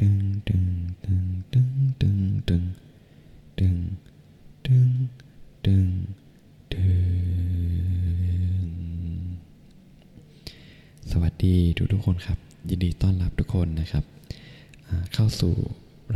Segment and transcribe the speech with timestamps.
[0.00, 0.16] ตึง
[0.48, 0.64] ตึง
[1.04, 1.68] ตึงตึง
[2.00, 2.18] ตึง
[2.48, 2.66] ตึง
[3.58, 3.76] ตึง
[4.66, 4.90] ตึง
[5.64, 5.88] ตึง
[6.72, 7.08] ตึง
[11.10, 12.38] สวัสดีทุกทุกคนครับ
[12.68, 14.04] ยินดีต้อนรับทุกคนนะครับ
[15.14, 15.54] เข้าสู่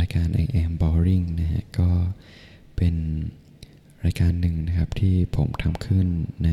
[0.01, 1.91] รายการ I am boring นะฮะ ก็
[2.77, 2.95] เป็น
[4.05, 6.07] รายการหนึ่งนะครับที่ผมทำขึ้น
[6.45, 6.51] ใน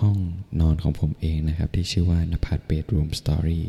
[0.00, 0.16] ห้อง
[0.60, 3.64] นอนของผมเองนะครับ ที่ชื่อว่านภัสเบดรูมสตอรี่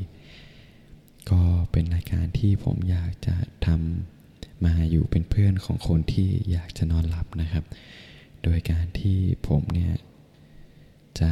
[1.30, 1.42] ก็
[1.72, 7.66] เป็นรายการที่ผมอยากจะทำมาอยู่เป็นเพื่อนของคนที่อยากจะนอนหลับนะครับ
[8.44, 9.18] โดยการที่
[9.48, 9.94] ผมเนี่ย
[11.20, 11.32] จะ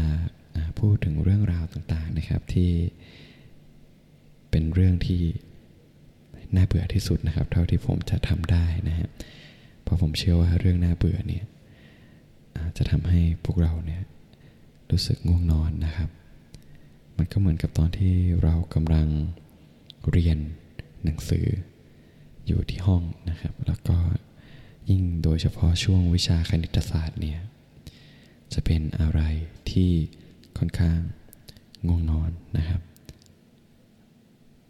[0.79, 2.71] พูดถึงเรื่องราวต่างๆนะครับที่
[4.49, 5.23] เป็นเรื่องที่
[6.55, 9.09] น่าเบื่อที่สุดนะครับ เท่าที่ผมจะทำได้นะฮะ
[9.83, 11.45] เพราะผมเชื่อว่าเรื่องน่าเบื่อเนี่ย
[12.69, 14.03] จจะทำให้พวกเราเนี่ย
[14.91, 16.09] รู้สึกง่วงนอนนะครับ
[17.17, 19.07] มันก็เหมือนกับตอนที่เรากำลัง
[20.11, 20.37] เรียน
[21.03, 21.47] หนังสือ
[22.47, 23.97] อยู่ที่ห้องนะครับ แล้วก็
[24.89, 27.39] ยิ่งโดยเฉพาะช่วงวิชาคณิตศาสตร์เนี่ย
[28.53, 29.21] จะเป็นอะไร
[29.71, 29.91] ที่
[30.57, 30.99] ค่อนข้าง
[31.87, 32.81] ง่วงนอนนะครับ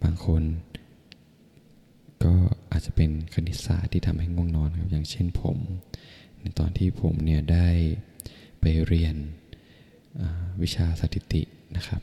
[0.03, 0.43] บางคน
[2.23, 2.33] ก็
[2.71, 5.57] อาจจะเป็นคณิตศาสตร์ที่ทำให้ง่วงนอนครับ อย่างเช่นผม
[6.39, 7.67] ในตอนที่ผมเนี่ยได้
[8.61, 9.15] ไปเรียน
[10.61, 11.41] วิชาสถิติ
[11.75, 12.01] นะครับ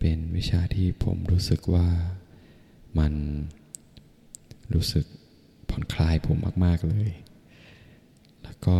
[0.00, 1.88] เป็นวิชาที่ผมรู้สึกว่า
[2.98, 3.12] มัน
[4.74, 5.06] รู้สึก
[5.68, 7.10] ผ่อนคลายผมมาก ๆ เลย
[8.42, 8.78] แล้วก็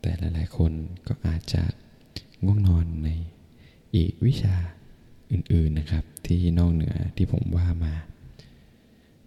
[0.00, 0.72] แต่หลาย ๆ คน
[1.06, 1.62] ก็อาจจะ
[2.44, 3.08] ง่วงนอนใน
[3.94, 4.56] อีกวิชา
[5.30, 7.94] อื่น ๆ นะครับ ที่นอกเหนือที่ผมว่ามา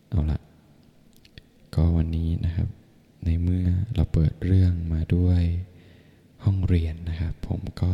[0.10, 0.40] เอาละ
[1.76, 2.70] ก็วันนี้นะครับ
[3.26, 5.42] ในเมื่อเราเปิดเรื่องมาด้วย
[6.44, 7.94] ห้องเรียนนะครับ ผมก็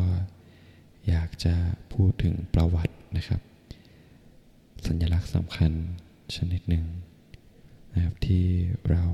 [1.08, 1.55] อยากจะ
[1.94, 3.42] พูดถึงประวัตินะครับ
[4.88, 5.72] สัญลักษณ์สำคัญ
[6.36, 6.86] ชนิดหนึ่ง
[7.94, 8.45] นะครับที่
[8.89, 9.06] เรา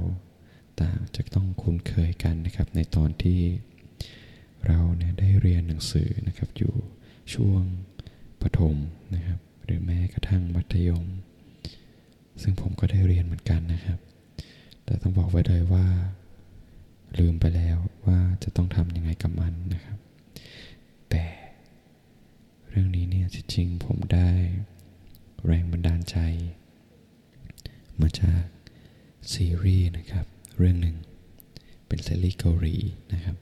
[0.82, 3.42] ต่างจะต้องคุ้นเคยกันนะครับ ในตอนที่
[4.68, 6.74] เราเนี่ยได้เรียนหนังสือนะครับอยู่
[7.34, 7.62] ช่วง
[8.42, 8.76] ประถม
[9.16, 11.06] นะครับ หรือแม้กระทั่งมัธยม
[12.42, 14.00] ซึ่งผมก็ได้เรียนเหมือนกันนะครับ
[14.86, 15.86] แต่ต้องบอกไว้เลยว่า
[17.20, 19.98] ลืมไปแล้วว่าจะต้องทำยังไงกับมันนะครับ
[22.78, 24.30] รื่องนี้เนี่ยจริงๆผมได้
[25.46, 26.18] แรงบันดาลใจ
[28.02, 28.44] มาจาก
[29.34, 30.26] ซีรีส์นะครับ
[30.58, 30.96] เรื่องหนึ่ง
[31.88, 32.76] เป็นซีรีส์เกาหลี
[33.14, 33.36] นะครับ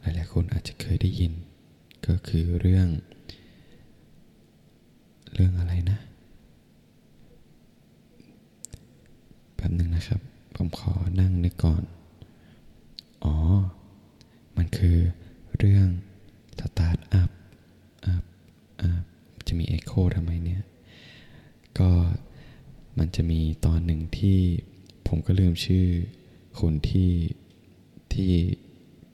[0.00, 1.32] หลายๆคนอาจจะเคยได้ยิน
[2.06, 2.88] ก็คือเรื่อง
[5.34, 5.98] เรื่องอะไรนะ
[9.54, 10.20] แป๊บหนึ่งนะครับ
[10.56, 11.82] ผมขอนั่งนึกก่อน
[13.24, 13.36] อ๋อ
[14.56, 14.96] มันคือ
[15.58, 15.86] เรื่อง
[16.58, 17.30] สตาร์ทอัพ
[18.06, 18.31] อัพอัพ
[19.48, 20.62] จะมีเอ็โคทำไมเนี่ย
[21.78, 21.90] ก็
[22.98, 24.38] มันจะมีตอนหนึ่งที่
[25.08, 25.86] ผมก็ลืมชื่อ
[26.60, 27.12] คนที่
[28.12, 28.30] ที่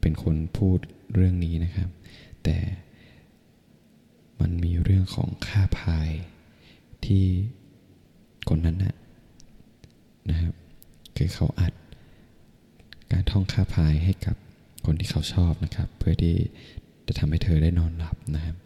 [0.00, 0.78] เป็นคนพูด
[1.14, 1.88] เรื่องนี้นะครับ
[2.44, 2.56] แต่
[4.40, 6.10] มันมีเรื่องของค่าพาย
[7.04, 7.24] ที่
[8.48, 8.96] คนนั้นนะ
[10.30, 10.54] นะครับ
[11.16, 11.72] คือเขาอัด
[13.12, 14.36] การท่องค่าพายให้กับ
[14.84, 16.36] คนที่เขาชอบนะครับ เพื่อที่
[17.06, 18.56] จะทำให้เธอได้นอนหลับนะครับ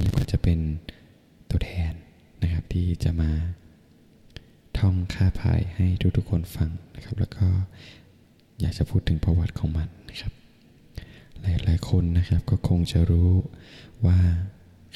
[0.00, 0.58] นี่ก็จะเป็น
[1.50, 1.92] ตัวแทน
[2.42, 3.30] นะครับที่จะมา
[4.78, 5.86] ท่องค่าพายให้
[6.16, 7.46] ทุกๆคนฟังนะครับ แล้วก็
[8.60, 10.32] อยากจะพูดถึงประวัติของมันนะครับ
[11.42, 13.30] หลายๆคนนะครับก็คงจะรู้
[14.06, 14.18] ว่า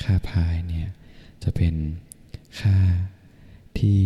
[0.03, 0.89] ค่าพายเนี่ย
[1.43, 1.75] จะเป็น
[2.61, 2.78] ค่า
[3.78, 3.99] ที่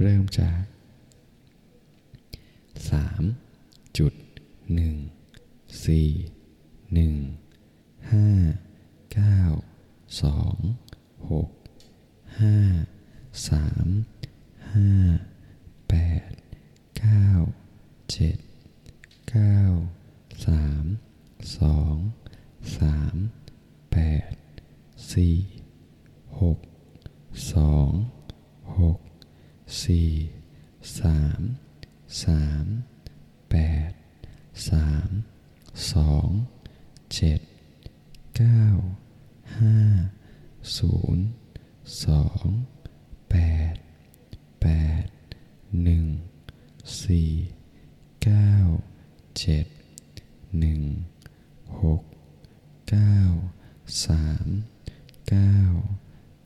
[0.02, 0.60] เริ่มจาก
[2.90, 3.22] สาม
[3.98, 4.12] จุด
[4.74, 4.94] หนึ่ง
[5.84, 6.08] สี่
[6.94, 7.14] หนึ่ง
[8.12, 8.28] ห้า
[9.14, 9.38] เก้า
[10.20, 10.56] สอง
[11.30, 11.50] หก
[12.40, 12.56] ห้า
[13.48, 13.88] สาม
[14.72, 14.90] ห้า
[15.88, 15.94] แป
[16.28, 16.30] ด
[16.98, 17.28] เก้า
[18.12, 18.38] เจ็ด
[19.30, 19.60] เก้า
[20.46, 20.84] สาม
[21.58, 21.96] สอง
[22.76, 23.16] สาม
[23.92, 23.98] แป
[24.30, 24.32] ด
[25.12, 25.36] สี่
[26.40, 26.58] หก
[27.52, 27.90] สอง
[28.78, 29.00] หก
[29.84, 30.10] สี่
[31.00, 31.40] สาม
[32.24, 32.66] สาม
[33.50, 33.56] แป
[33.88, 33.90] ด
[34.70, 35.08] สาม
[35.92, 36.28] สอง
[37.14, 37.40] เจ็ด
[38.36, 38.64] เก้า
[39.58, 39.76] ห้า
[40.76, 41.26] ศูนย์
[42.04, 42.46] สอง
[43.30, 43.36] แป
[43.72, 43.74] ด
[44.62, 44.66] แป
[45.04, 45.06] ด
[45.82, 46.06] หนึ่ง
[47.02, 47.30] สี่
[48.24, 48.52] เก้า
[49.38, 49.66] เจ็ด
[50.58, 50.82] หนึ่ง
[51.82, 52.02] หก
[52.90, 53.18] เก้า
[54.04, 54.46] สาม
[55.28, 55.58] เก้า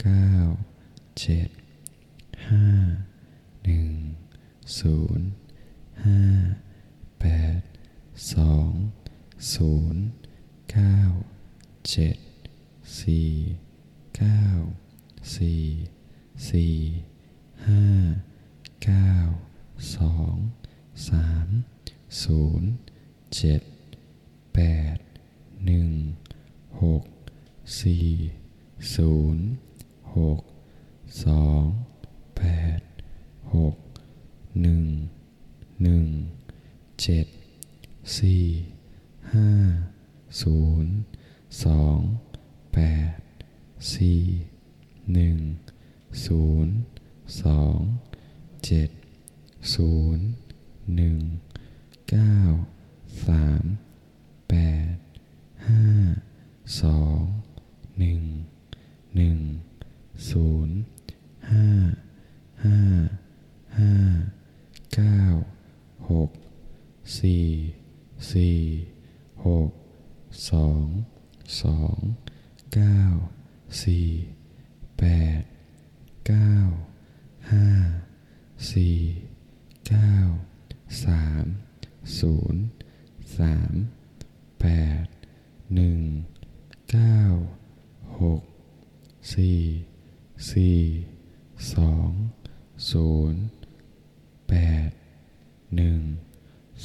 [0.03, 0.31] เก้า
[1.21, 1.49] เจ็ด
[2.49, 2.67] ห้า
[3.65, 3.91] หนึ่ง
[4.79, 5.29] ศูนย์
[6.05, 6.23] ห้า
[7.21, 7.27] แป
[7.59, 7.61] ด
[8.35, 8.71] สอง
[9.55, 10.05] ศูนย์
[10.73, 10.99] เก้า
[11.91, 12.17] เจ็ด
[12.97, 13.31] สี่
[14.17, 14.45] เก้า
[15.35, 15.63] สี่
[16.49, 16.75] สี่
[17.67, 17.85] ห้า
[18.85, 19.13] เก้า
[19.97, 20.35] สอง
[21.09, 21.49] สาม
[22.23, 22.71] ศูนย์
[23.37, 23.63] เจ็ด
[24.55, 24.59] แป
[24.95, 24.97] ด
[25.67, 25.91] หนึ่ง
[26.83, 27.05] หก
[27.81, 28.09] สี่
[28.95, 29.47] ศูนย์
[30.17, 30.41] หก
[31.25, 31.65] สอง
[32.37, 32.43] แป
[32.79, 32.81] ด
[33.55, 33.77] หก
[34.63, 34.85] หนึ่ง
[35.83, 36.07] หนึ่ง
[37.03, 37.27] เจ็ด
[38.19, 38.45] สี่
[39.33, 39.51] ห้า
[40.43, 40.95] ศูนย์
[41.65, 41.99] สอง
[42.73, 43.15] 8
[43.79, 44.49] 4
[45.07, 45.65] 1
[46.17, 46.85] 0
[47.27, 47.87] 2
[48.61, 48.91] 7
[49.63, 50.35] 0 1
[50.87, 51.41] 9
[53.17, 53.79] 3
[54.49, 54.99] 8
[55.59, 56.09] 5
[56.67, 57.29] 2
[57.97, 58.47] 1
[59.15, 59.61] 1
[60.17, 60.85] 0
[61.43, 61.97] 5
[62.63, 63.07] 5
[65.99, 66.31] 5
[67.09, 67.59] 9 6
[69.39, 69.73] 4 4
[70.31, 71.05] 6
[71.47, 72.38] 2 2
[72.75, 73.01] เก้า
[73.83, 74.09] สี่
[74.99, 75.05] แป
[75.39, 75.43] ด
[76.27, 76.55] เก้า
[77.53, 77.67] ห้า
[78.73, 78.97] สี่
[79.89, 80.15] เก้า
[81.05, 81.45] สาม
[82.19, 82.63] ศูนย์
[83.39, 83.73] สาม
[84.61, 84.67] แป
[85.03, 85.05] ด
[85.75, 86.01] หนึ่ง
[86.91, 87.21] เก้า
[88.21, 88.43] หก
[89.35, 89.61] สี่
[90.51, 90.79] สี่
[91.75, 92.11] สอง
[92.91, 93.43] ศูนย์
[94.49, 94.55] แป
[94.87, 94.89] ด
[95.77, 96.01] หนึ่ง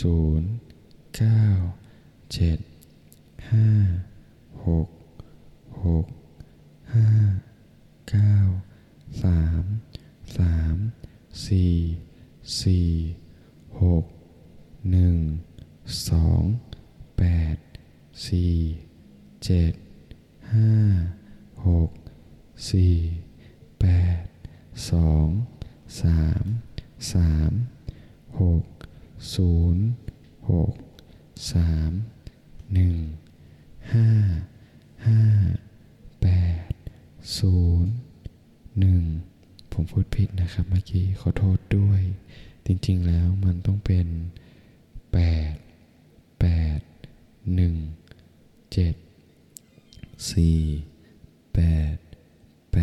[0.02, 0.50] ศูนย์
[1.18, 1.46] เก้า
[2.34, 2.60] เจ็ด
[3.52, 3.70] ห้า
[4.66, 4.88] หก
[5.86, 6.06] หก
[6.94, 7.08] ห้า
[8.10, 8.36] เก้า
[9.24, 9.64] สาม
[10.38, 10.76] สาม
[11.46, 11.74] สี่
[12.62, 12.90] สี่
[13.82, 14.06] หก
[14.92, 15.18] หนึ่ง
[16.10, 16.44] สอง
[17.18, 17.24] แป
[17.56, 17.58] ด
[18.28, 18.54] สี่
[19.46, 19.74] เจ็ด
[20.54, 20.74] ห้า
[21.68, 21.90] หก
[22.72, 22.96] สี่
[23.82, 23.86] แป
[24.22, 24.24] ด
[24.92, 25.28] สอง
[26.02, 26.46] สาม
[27.14, 27.52] สาม
[28.40, 28.64] หก
[29.36, 29.86] ศูนย์
[30.52, 30.74] หก
[31.52, 31.92] สาม
[32.74, 32.96] หนึ่ง
[33.94, 34.10] ห้า
[35.08, 35.22] ห้า
[36.24, 36.30] แป
[36.64, 36.64] ด
[37.38, 37.94] ศูนย์
[38.80, 39.04] หนึ่ง
[39.72, 42.02] ผมพูดผิดนะครับเมื่อกี้ขอโทษด้วย
[42.66, 44.08] จริงๆแล้วมันต้องเป็น
[45.12, 45.18] แป
[45.54, 45.56] ด
[46.40, 46.46] แป
[46.78, 46.80] ด
[47.56, 47.76] หนึ่ง
[48.74, 48.96] เจ็ด
[50.32, 50.60] สี่
[51.54, 51.60] แป
[51.94, 51.96] ด
[52.72, 52.76] แ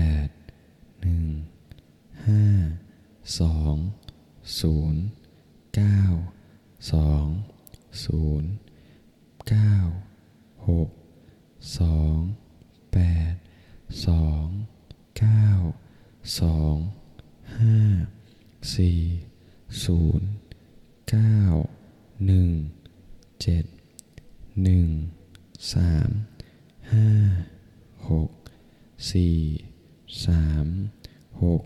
[12.92, 13.36] 8
[13.90, 14.66] 2
[15.14, 15.74] 9
[16.22, 16.92] 2
[18.62, 19.26] 5
[19.68, 20.20] 4
[21.06, 21.70] 0
[22.20, 22.70] 9 1
[25.58, 26.26] 7
[28.00, 28.28] 1 3 5
[28.98, 29.70] 6
[31.32, 31.60] 4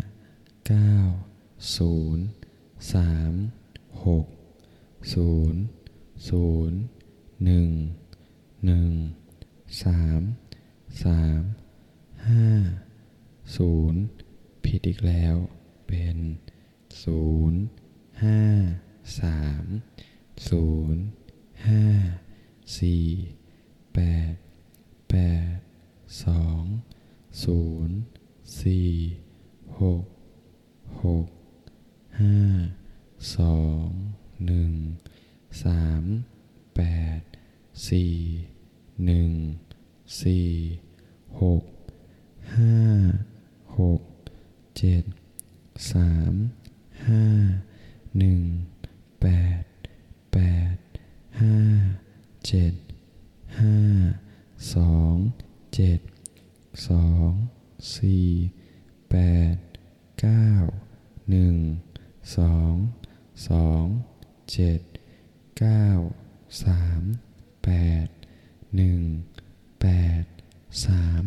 [0.65, 1.15] 9
[1.59, 2.29] 0
[2.79, 3.51] 3
[4.01, 4.38] 6
[5.13, 5.63] ศูนย์
[6.29, 6.79] ศูนย์
[7.45, 7.71] หนึ่ง
[8.67, 8.93] หนึ่ง
[9.83, 10.23] สาม
[11.05, 11.43] สาม
[12.29, 12.49] ห้า
[13.57, 14.03] ศูนย์
[14.65, 15.37] ผิดอีกแล้ว
[15.87, 16.17] เป็น
[17.03, 17.61] ศูนย์
[18.25, 18.41] ห้า
[19.21, 19.65] สาม
[20.49, 21.05] ศูนย์
[21.67, 21.85] ห้า
[22.79, 23.05] สี่
[23.95, 24.01] แป
[24.33, 24.35] ด
[25.11, 25.17] แป
[25.55, 25.57] ด
[26.25, 26.63] สอง
[27.45, 27.97] ศูนย์
[28.61, 28.89] สี่
[29.81, 30.05] หก
[31.05, 31.27] หก
[32.21, 32.37] ห้า
[33.37, 33.89] สอง
[34.47, 34.73] หนึ่ง
[35.65, 36.05] สาม
[36.77, 36.81] แป
[37.19, 37.21] ด
[37.89, 38.15] สี่
[39.07, 39.31] หนึ่ง
[40.23, 40.49] สี่
[41.41, 41.65] หก
[42.57, 42.77] ห้า
[43.79, 44.03] หก
[44.79, 45.05] เจ็ด
[45.93, 46.35] สาม
[47.07, 47.25] ห้า
[48.19, 48.41] หนึ่ง
[49.21, 49.27] แป
[49.61, 49.63] ด
[50.33, 50.39] แป
[50.75, 50.77] ด
[51.41, 51.57] ห้า
[52.47, 52.75] เจ็ด
[53.61, 53.77] ห้า
[54.75, 55.15] สอง
[55.75, 56.01] เจ็ด
[56.89, 57.31] สอง
[57.97, 58.29] สี่
[59.11, 59.17] แป
[59.55, 59.57] ด
[60.21, 60.51] เก้า
[61.31, 61.57] หนึ่ง
[62.37, 62.75] สอง
[63.49, 63.85] สอง
[64.53, 64.81] เจ็ด
[65.59, 65.87] เก้า
[66.65, 67.03] สาม
[67.65, 67.71] แป
[68.05, 68.09] ด
[68.77, 69.01] หนึ่ง
[69.81, 69.87] แป
[70.23, 70.25] ด
[70.87, 71.25] สาม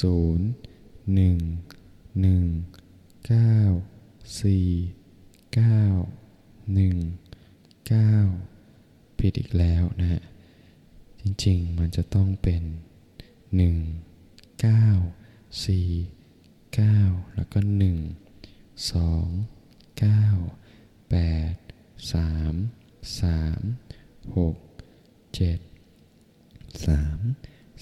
[0.00, 0.48] ศูนย์
[1.14, 1.38] หนึ่ง
[2.20, 2.44] หนึ่ง
[3.26, 3.56] เก้า
[4.40, 4.68] สี่
[5.54, 5.80] เก้า
[6.74, 6.96] หนึ่ง
[7.88, 8.12] เก้า
[9.18, 10.22] ผิดอีกแล้วนะฮะ
[11.20, 12.62] จริงๆ มันจะต้องเป็น
[13.56, 13.76] หนึ่ง
[14.60, 14.86] เก้า
[15.64, 15.88] สี่
[16.74, 16.98] เก้า
[17.34, 17.98] แล้วก็หนึ่ง
[18.92, 19.26] สอง
[19.98, 20.24] เก้า
[21.10, 21.16] แป
[21.52, 21.54] ด
[22.12, 22.54] สาม
[23.20, 23.62] สาม
[24.36, 24.56] หก
[25.34, 25.58] เจ็ด
[26.86, 27.20] สาม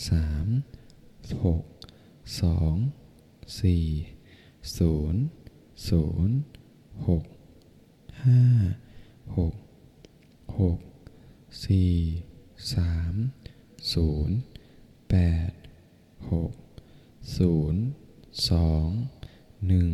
[0.08, 0.46] สาม
[1.44, 1.62] หก
[2.40, 2.74] สอง
[3.60, 3.86] สี่
[4.78, 5.22] ศูนย์
[5.88, 6.36] ศูนย์
[7.06, 7.24] หก
[8.24, 8.42] ห้า
[9.36, 9.54] หก
[10.60, 10.78] หก
[11.64, 11.92] สี่
[12.74, 13.14] สาม
[13.92, 14.36] ศูนย์
[15.10, 15.16] แป
[15.48, 15.50] ด
[16.32, 16.52] หก
[17.38, 17.82] ศูนย์
[18.50, 18.88] สอง
[19.68, 19.92] หนึ่ง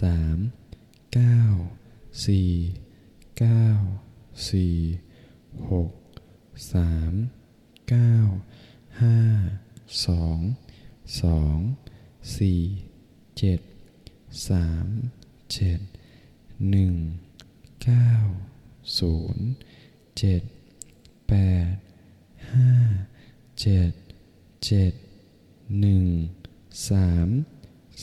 [0.00, 0.38] สาม
[1.14, 1.40] เก้า
[2.26, 2.50] สี่
[3.38, 3.66] เก้า
[4.48, 4.76] สี่
[5.70, 5.92] หก
[6.72, 7.12] สาม
[7.88, 8.14] เก้า
[9.02, 9.18] ห้า
[10.06, 10.38] สอง
[11.22, 11.58] สอง
[12.36, 12.60] สี่
[13.38, 13.60] เจ็ด
[14.48, 14.86] สาม
[15.52, 15.80] เจ็ด
[16.70, 16.94] หนึ่ง
[17.84, 18.10] เก้า
[18.98, 19.46] ศูนย์
[20.18, 20.42] เจ็ด
[21.28, 21.34] แป
[21.72, 21.74] ด
[22.52, 22.72] ห้า
[23.60, 23.92] เจ็ด
[24.66, 24.92] เจ็ด
[25.80, 26.04] หนึ่ง
[26.88, 27.28] สาม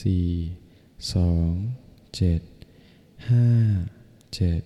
[0.02, 0.28] สี่
[1.14, 1.52] สอง
[2.18, 2.42] เจ็ด
[3.30, 3.48] ห้า
[4.36, 4.62] เจ็ด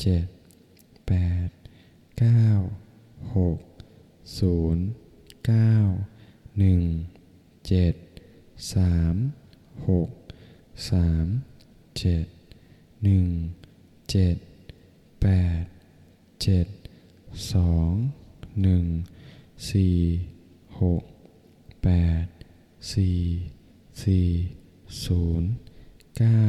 [0.00, 0.26] เจ็ด
[1.06, 1.12] แป
[1.46, 1.48] ด
[2.18, 2.46] เก้า
[3.36, 3.58] หก
[4.38, 4.86] ศูนย์
[5.46, 5.74] เก้า
[6.58, 6.82] หนึ่ง
[7.68, 7.94] เจ็ด
[8.72, 9.14] สาม
[9.88, 10.10] หก
[10.90, 11.26] สาม
[11.98, 12.26] เจ็ด
[13.04, 13.26] หนึ่ง
[14.10, 14.36] เจ็ด
[15.22, 15.26] แป
[15.60, 15.62] ด
[16.42, 16.66] เจ็ด
[17.52, 17.92] สอง
[18.62, 18.84] หนึ่ง
[19.70, 19.96] สี่
[20.80, 21.02] หก
[21.84, 21.90] แป
[22.22, 22.24] ด
[22.92, 23.18] สี่
[24.02, 24.26] สี่
[25.04, 25.50] ศูนย์
[26.18, 26.44] เก้า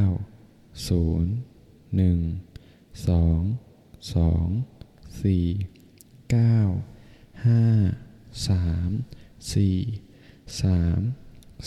[0.88, 1.32] ศูนย์
[1.96, 2.18] หนึ่ง
[3.06, 3.42] สอง
[4.14, 4.48] สอง
[5.22, 5.46] สี่
[6.30, 6.58] เก้า
[7.46, 7.62] ห้า
[8.48, 8.90] สาม
[9.52, 9.76] สี่
[10.62, 11.00] สาม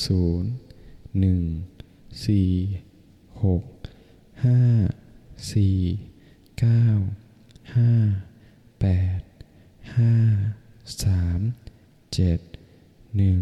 [0.05, 0.51] ศูนย์
[1.19, 1.43] หนึ่ง
[2.25, 2.51] สี่
[3.43, 3.63] หก
[4.45, 4.61] ห้า
[5.53, 5.77] สี่
[6.59, 6.85] เก้า
[7.75, 7.91] ห้า
[8.81, 8.85] แป
[9.19, 9.21] ด
[9.97, 10.13] ห้า
[11.03, 11.39] สาม
[12.13, 12.39] เจ็ด
[13.17, 13.41] หนึ่ง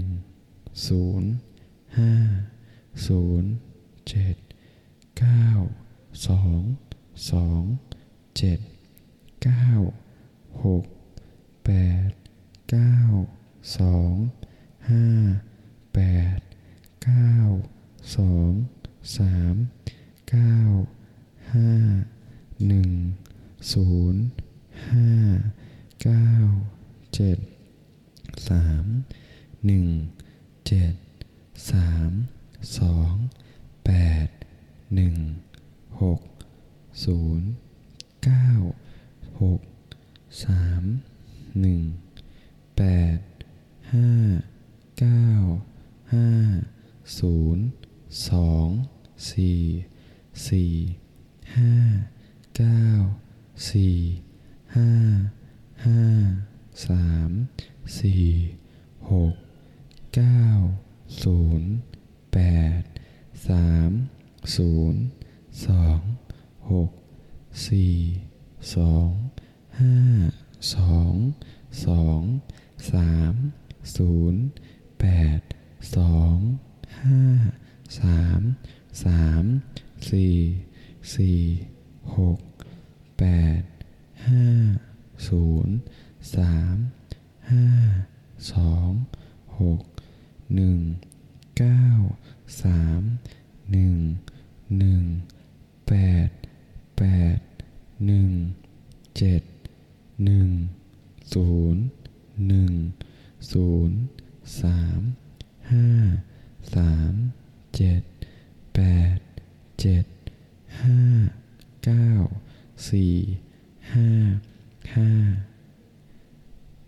[0.88, 1.32] ศูนย์
[1.98, 2.14] ห้า
[3.08, 3.52] ศูนย์
[4.10, 4.36] เจ็ด
[5.20, 5.48] เก้า
[6.28, 6.62] สอง
[7.30, 7.62] สอง
[8.38, 8.60] เจ็ด
[9.44, 9.68] เก้า
[10.64, 10.86] หก
[11.66, 11.72] แป
[12.08, 12.10] ด
[12.70, 12.96] เก้า
[13.78, 14.14] สอง
[14.90, 15.06] ห้า
[15.94, 16.00] แป
[16.36, 16.40] ด
[17.04, 17.34] เก้า
[18.16, 18.52] สอง
[19.18, 19.56] สาม
[20.30, 20.58] เก้า
[21.54, 21.72] ห้า
[22.68, 22.90] หนึ่ง
[23.72, 24.24] ศูนย์
[24.90, 25.10] ห้า
[26.04, 26.30] เก้า
[27.16, 27.38] เจ็ด
[28.50, 28.86] สาม
[29.66, 29.88] หนึ่ง
[30.68, 30.94] เจ็ด
[31.72, 32.12] สาม
[32.80, 33.14] สอง
[33.86, 33.92] แป
[34.26, 34.28] ด
[34.96, 35.16] หนึ่ง
[36.02, 36.20] หก
[37.04, 37.50] ศูนย์
[38.24, 38.50] เก้า
[39.42, 39.62] หก
[40.44, 40.84] สาม
[41.60, 41.82] หนึ่ง
[42.78, 42.84] แป
[43.18, 43.20] ด
[43.94, 44.10] ห้า
[45.00, 45.28] เก้า
[46.14, 46.30] ห้า
[47.20, 47.66] ศูนย์
[48.30, 48.68] สอง
[49.32, 49.62] สี่
[50.48, 50.74] สี่
[51.58, 51.74] ห้า
[52.58, 52.86] เก้า
[53.70, 53.98] สี่
[54.76, 54.90] ห้า
[55.86, 56.02] ห้า
[56.88, 57.32] สาม
[58.00, 58.26] สี่
[59.12, 59.34] หก
[60.16, 60.46] เก้า
[61.24, 61.70] ศูนย์
[62.34, 62.40] แป
[62.80, 62.82] ด
[63.48, 63.92] สาม
[64.56, 65.02] ศูนย์
[65.66, 66.00] สอง
[66.72, 66.90] หก
[67.68, 67.96] สี่
[68.76, 69.10] สอง
[69.80, 69.96] ห้า
[70.76, 71.14] สอง
[71.86, 72.22] สอง
[72.92, 73.34] สาม
[73.96, 74.44] ศูนย์
[75.00, 75.06] แป
[75.38, 75.40] ด
[75.96, 76.38] สอง
[77.02, 77.22] ห้า
[78.00, 78.42] สาม
[79.04, 79.44] สาม
[80.10, 80.36] สี่
[81.16, 81.40] สี่
[82.18, 82.40] หก
[83.20, 83.26] แป
[83.60, 83.62] ด
[84.28, 84.48] ห้า
[85.28, 85.76] ศูนย์
[86.36, 86.78] สาม
[87.52, 87.66] ห้า
[88.54, 88.90] สอง
[89.60, 89.82] หก
[90.56, 90.80] หนึ่ง
[91.58, 91.86] เก้า
[92.64, 93.02] สาม
[93.72, 93.98] หนึ่ง
[94.78, 95.04] หนึ่ง
[95.88, 95.94] แป
[96.28, 96.30] ด
[96.98, 97.04] แป
[97.36, 97.38] ด
[98.06, 98.30] หนึ่ง
[99.18, 99.42] เจ็ด
[100.26, 100.50] หนึ่ง
[101.34, 101.84] ศูนย์
[102.48, 102.74] หนึ่ง
[103.52, 103.98] ศูนย์
[104.62, 105.02] สาม
[105.72, 105.88] ห้า
[106.76, 107.14] สาม
[107.76, 108.02] เจ็ด
[108.76, 108.80] แป
[109.16, 109.18] ด
[109.82, 110.06] เจ็ด
[110.82, 111.00] ห้า
[111.86, 112.10] เก้า
[112.90, 113.16] สี่
[113.94, 114.10] ห้า
[114.96, 115.12] ห้า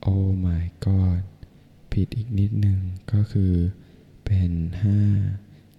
[0.02, 1.22] โอ้ my god
[1.92, 2.80] ผิดอีกนิดหนึ่ง
[3.12, 3.54] ก็คือ
[4.26, 4.52] เป็น
[4.84, 5.02] ห้า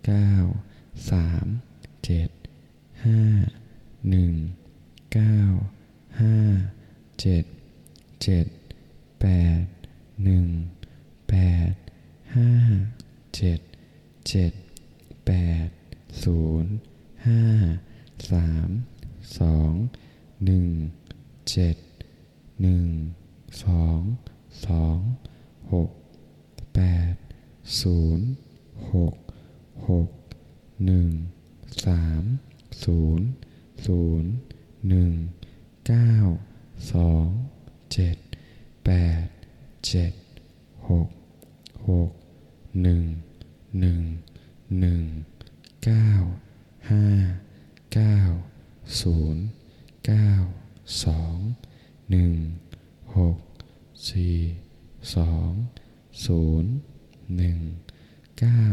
[0.07, 0.33] เก้า
[1.11, 1.47] สาม
[2.05, 2.31] เจ็ด
[4.11, 4.35] หนึ่ง
[5.13, 5.39] เก้า
[6.21, 6.37] ห้า
[7.21, 7.45] เจ็ด
[8.23, 8.47] เจ็ด
[9.21, 9.27] แป
[9.61, 9.65] ด
[10.25, 10.47] หนึ่ง
[11.29, 11.35] แป
[11.71, 11.73] ด
[12.35, 12.51] ห้า
[13.37, 13.61] เจ็ด
[14.29, 14.53] เจ็ด
[15.27, 15.33] แป
[15.67, 15.69] ด
[16.23, 16.73] ศูนย์
[17.27, 17.43] ห้า
[18.31, 18.71] สาม
[19.39, 19.73] สอง
[20.45, 20.69] หนึ่ง
[21.51, 21.77] เจ็ด
[22.63, 22.87] หนึ่ง
[23.65, 24.01] สอง
[24.67, 24.99] สอง
[25.73, 25.91] หก
[26.75, 26.81] แป
[27.13, 27.15] ด
[27.81, 28.27] ศูนย์
[28.93, 29.15] หก
[29.89, 30.09] หก
[30.87, 31.09] หนึ่ง
[31.87, 32.23] สาม
[32.85, 33.27] ศูนย์
[33.85, 34.33] ศูนย์
[34.89, 35.13] หนึ่ง
[35.87, 36.13] เก้า
[36.93, 37.27] สอง
[37.93, 38.17] เจ็ด
[38.85, 38.91] แป
[39.25, 39.27] ด
[39.87, 40.13] เจ็ด
[40.89, 41.09] หก
[41.89, 42.11] หก
[42.83, 43.03] หนึ่ง
[43.81, 44.01] หนึ่ง
[44.81, 45.03] หนึ่ง
[45.85, 46.11] เก้า
[46.91, 47.07] ห้า
[47.95, 48.19] เก้า
[49.01, 49.45] ศูนย์
[50.07, 50.31] เก้า
[51.05, 51.37] สอง
[52.11, 52.35] หนึ่ง
[53.17, 53.39] หก
[54.11, 54.37] สี่
[55.15, 55.51] สอง
[56.27, 56.73] ศูนย์
[57.37, 57.59] หนึ่ง
[58.41, 58.65] เก้า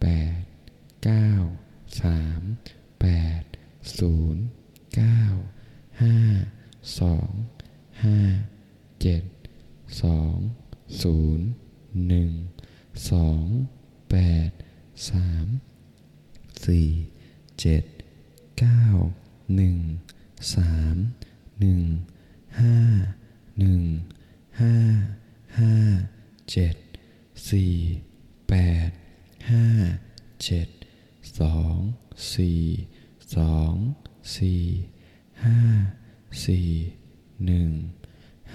[0.00, 0.06] แป
[0.38, 0.40] ด
[1.04, 1.30] เก้า
[2.00, 2.42] สาม
[3.00, 3.06] แป
[3.40, 3.42] ด
[3.98, 4.44] ศูนย์
[4.94, 5.22] เก้า
[6.02, 6.16] ห้า
[6.98, 7.30] สอง
[8.02, 8.18] ห้า
[9.02, 9.24] เจ็ด
[10.02, 10.36] สอง
[11.02, 11.46] ศูนย์
[12.08, 12.30] หนึ่ง
[13.10, 13.44] สอง
[14.10, 14.16] แป
[14.48, 14.50] ด
[15.10, 15.46] สาม
[16.66, 16.88] สี่
[17.60, 17.84] เจ็ด
[18.58, 18.84] เก้า
[19.56, 19.76] หนึ่ง
[20.54, 20.96] สาม
[21.60, 21.82] หนึ่ง
[22.60, 22.76] ห้า
[23.58, 23.82] หนึ่ง
[24.60, 24.74] ห้า
[25.58, 25.74] ห้า
[26.50, 26.76] เจ็ด
[27.50, 27.74] สี่
[28.48, 28.54] แป
[28.86, 28.88] ด
[29.50, 29.66] ห้า
[30.44, 30.68] เจ็ด
[31.40, 31.76] สอง
[32.34, 32.60] สี่
[33.36, 33.74] สอง
[34.36, 34.62] สี่
[35.44, 35.58] ห้า
[36.44, 36.68] สี่
[37.46, 37.70] หนึ่ง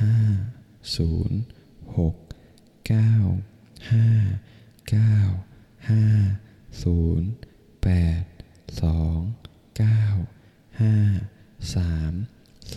[0.01, 0.15] ห้า
[0.95, 1.39] ศูนย์
[1.97, 2.15] หก
[2.87, 3.13] เก้า
[3.91, 4.07] ห้า
[4.89, 5.15] เก้า
[5.89, 6.03] ห้า
[6.83, 7.29] ศูนย์
[7.83, 8.23] แปด
[8.81, 9.17] สอง
[9.77, 10.03] เก้า
[10.81, 10.95] ห้า
[11.75, 12.13] สาม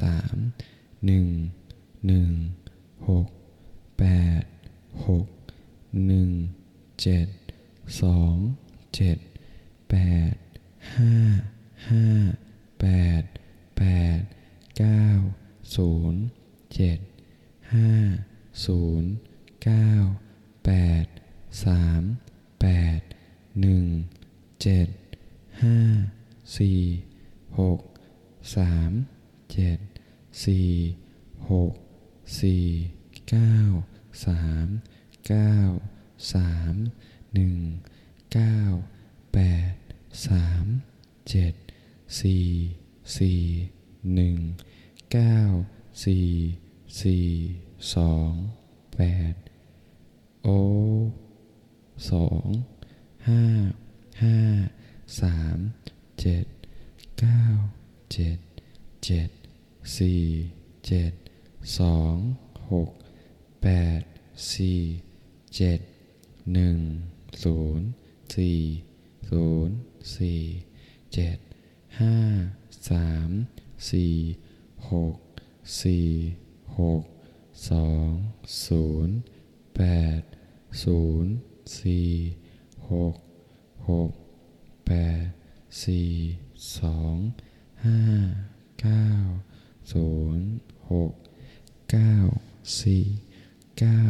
[0.00, 0.36] สาม
[1.06, 1.28] หนึ่ง
[2.06, 2.32] หนึ่ง
[3.08, 3.28] หก
[3.98, 4.04] แป
[4.40, 4.42] ด
[5.06, 5.26] หก
[6.06, 6.30] หนึ่ง
[7.02, 7.28] เจ็ด
[8.02, 8.36] สอง
[8.96, 9.18] เจ็ด
[9.90, 9.96] แป
[10.32, 10.34] ด
[10.96, 11.14] ห้า
[11.88, 12.06] ห้า
[12.80, 12.86] แป
[13.20, 13.22] ด
[13.78, 13.82] แป
[14.18, 14.20] ด
[14.78, 15.06] เก้า
[15.76, 16.22] ศูนย์
[16.74, 16.98] เจ็ด
[17.74, 17.90] ห้า
[18.64, 19.10] ศูนย์
[19.64, 19.90] เก้า
[20.64, 20.70] แป
[21.02, 21.06] ด
[21.64, 22.02] สาม
[22.60, 22.66] แป
[22.98, 23.00] ด
[23.60, 23.86] หนึ่ง
[24.62, 24.88] เจ็ด
[25.62, 25.78] ห้า
[26.58, 26.80] สี่
[27.58, 27.80] หก
[28.56, 28.92] สาม
[29.52, 29.78] เจ็ด
[30.44, 30.70] สี่
[31.50, 31.72] หก
[32.40, 32.64] สี่
[33.30, 33.56] เก้า
[34.26, 34.66] สาม
[35.28, 35.56] เก้า
[36.32, 36.74] สาม
[37.34, 37.56] หนึ่ง
[38.32, 38.58] เก้า
[39.34, 39.38] แป
[39.72, 39.74] ด
[40.26, 40.66] สาม
[41.30, 41.54] เจ็ด
[42.20, 42.46] สี่
[43.16, 43.40] สี่
[44.14, 44.36] หนึ่ง
[45.12, 45.38] เก้า
[46.04, 46.28] สี่
[47.00, 47.26] สี่
[47.94, 48.32] สอง
[48.94, 49.00] แป
[49.32, 49.34] ด
[50.42, 50.48] โอ
[52.10, 52.46] สอง
[53.28, 53.42] ห้า
[54.22, 54.38] ห้า
[55.20, 55.58] สาม
[56.20, 56.46] เจ็ด
[57.20, 57.44] เก้า
[58.12, 58.38] เจ็ด
[59.04, 59.30] เจ็ด
[59.96, 60.22] สี่
[60.86, 61.12] เจ็ด
[61.78, 62.16] สอง
[62.72, 62.90] หก
[63.62, 64.00] แปด
[64.52, 64.78] สี่
[65.56, 65.80] เจ็ด
[66.52, 66.78] หนึ่ง
[67.42, 67.86] ศูนย์
[68.34, 68.58] สี่
[69.30, 69.76] ศูนย์
[70.16, 70.40] สี่
[71.14, 71.38] เจ็ด
[72.00, 72.16] ห้า
[72.88, 73.30] สาม
[73.90, 74.14] สี่
[74.90, 75.16] หก
[75.82, 76.08] สี่
[76.78, 77.02] หก
[77.70, 78.10] สอง
[78.66, 79.16] ศูนย์
[79.76, 79.82] แป
[80.18, 80.20] ด
[80.82, 81.32] ศูนย์
[81.78, 82.08] สี่
[82.90, 83.14] หก
[83.90, 84.10] หก
[84.86, 85.24] แปด
[85.84, 86.10] สี่
[86.78, 87.16] สอง
[87.86, 88.00] ห้า
[88.80, 89.08] เก้า
[89.92, 90.48] ศูนย์
[90.90, 91.12] หก
[91.90, 92.14] เก้า
[92.80, 93.04] สี่
[93.78, 94.04] เก้า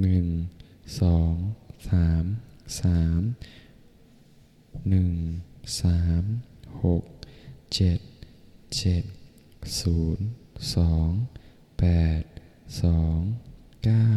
[0.00, 0.26] หนึ่ง
[1.00, 1.34] สอง
[1.88, 2.24] สาม
[2.80, 3.22] สาม
[4.90, 5.12] หนึ่ง
[5.80, 6.24] สาม
[6.84, 7.02] หก
[7.74, 7.98] เจ็ด
[8.76, 9.04] เจ็ด
[9.80, 10.26] ศูนย์
[10.74, 11.10] สอง
[11.78, 11.84] แป
[12.20, 12.22] ด
[12.82, 13.18] สอง
[13.84, 14.10] เก้า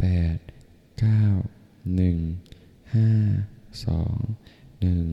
[0.00, 0.04] แป
[0.36, 0.38] ด
[1.00, 1.24] เก้า
[1.96, 2.18] หนึ่ง
[2.94, 3.10] ห้า
[3.84, 4.18] สอง
[4.80, 5.06] หนึ่ง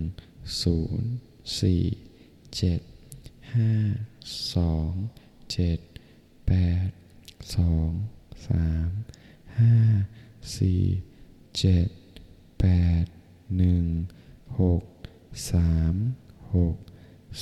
[0.61, 1.11] ศูนย์
[1.59, 1.81] สี่
[2.57, 2.79] เจ็ด
[3.55, 3.71] ห้า
[4.53, 4.91] สอง
[5.53, 5.79] เจ็ด
[6.47, 6.53] แป
[6.87, 6.89] ด
[7.55, 7.89] สอง
[8.47, 8.89] สาม
[9.59, 9.75] ห้า
[10.57, 10.81] สี่
[11.59, 11.87] เจ็ด
[12.59, 12.65] แป
[13.03, 13.05] ด
[13.57, 13.85] หนึ่ง
[14.59, 14.83] หก
[15.51, 15.95] สาม
[16.55, 16.75] หก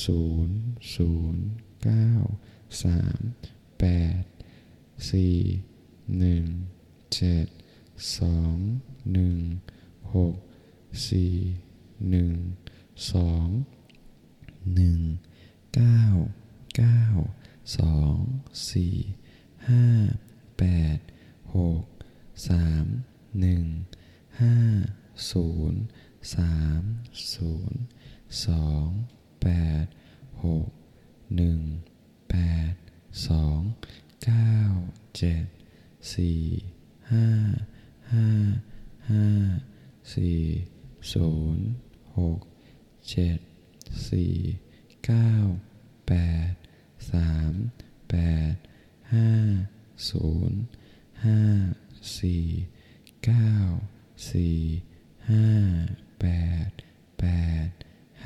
[0.06, 0.58] ศูนย์
[0.95, 1.45] ศูนย์
[1.84, 2.10] เก้า
[2.84, 3.19] สาม
[3.80, 3.86] แป
[4.21, 4.24] ด
[5.10, 5.38] สี่
[6.19, 6.45] หนึ่ง
[7.13, 7.47] เจ็ด
[8.17, 8.56] สอง
[9.13, 9.38] หนึ่ง
[10.15, 10.36] หก
[11.10, 11.36] สี่
[12.10, 12.36] หนึ่ง
[13.12, 13.47] สอง
[14.76, 15.00] หนึ่ง
[15.76, 16.02] เก้า
[16.78, 17.04] เก้า
[17.78, 18.17] สอง
[18.71, 18.95] สี่
[19.69, 19.86] ห้า
[20.60, 20.63] แป
[20.95, 21.00] ด
[21.56, 21.84] หก
[22.50, 22.86] สาม
[23.39, 23.63] หนึ่ง
[24.41, 24.56] ห้า
[25.32, 25.82] ศูนย์
[26.36, 26.82] สาม
[27.34, 27.82] ศูนย์
[28.46, 28.88] สอง
[29.41, 29.48] แป
[29.84, 29.86] ด
[30.44, 30.67] หก
[31.36, 31.60] หนึ่ง
[32.30, 32.36] แป
[32.72, 32.74] ด
[33.28, 33.60] สอง
[34.24, 34.58] เก้า
[35.17, 35.46] เจ็ด
[36.13, 36.41] สี่
[37.12, 37.28] ห้า
[38.12, 38.28] ห้า
[39.10, 39.26] ห้า
[40.13, 40.39] สี่
[41.12, 41.72] ศูนย์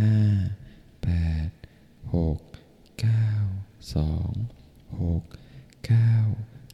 [0.02, 0.18] ห้า
[1.04, 1.10] แป
[1.48, 1.50] ด
[2.14, 2.40] หก
[3.02, 3.30] เก้า
[3.94, 4.32] สอง
[5.02, 5.24] หก
[5.88, 6.14] เก้า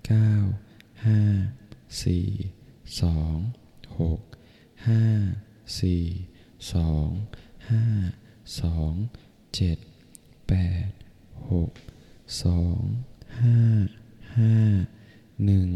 [0.07, 0.31] เก้า
[1.05, 1.19] ห้า
[2.03, 2.27] สี่
[3.01, 3.37] สอง
[3.99, 4.21] หก
[4.87, 5.03] ห้า
[5.79, 6.03] สี่
[6.73, 7.09] สอง
[7.69, 7.83] ห้า
[8.59, 8.93] สอง
[9.55, 9.77] เจ็ด
[10.47, 10.53] แป
[10.87, 10.89] ด
[11.49, 11.71] หก
[12.43, 12.79] สอง
[13.41, 13.59] ห้า
[14.37, 14.55] ห้า
[15.45, 15.69] หนึ่ง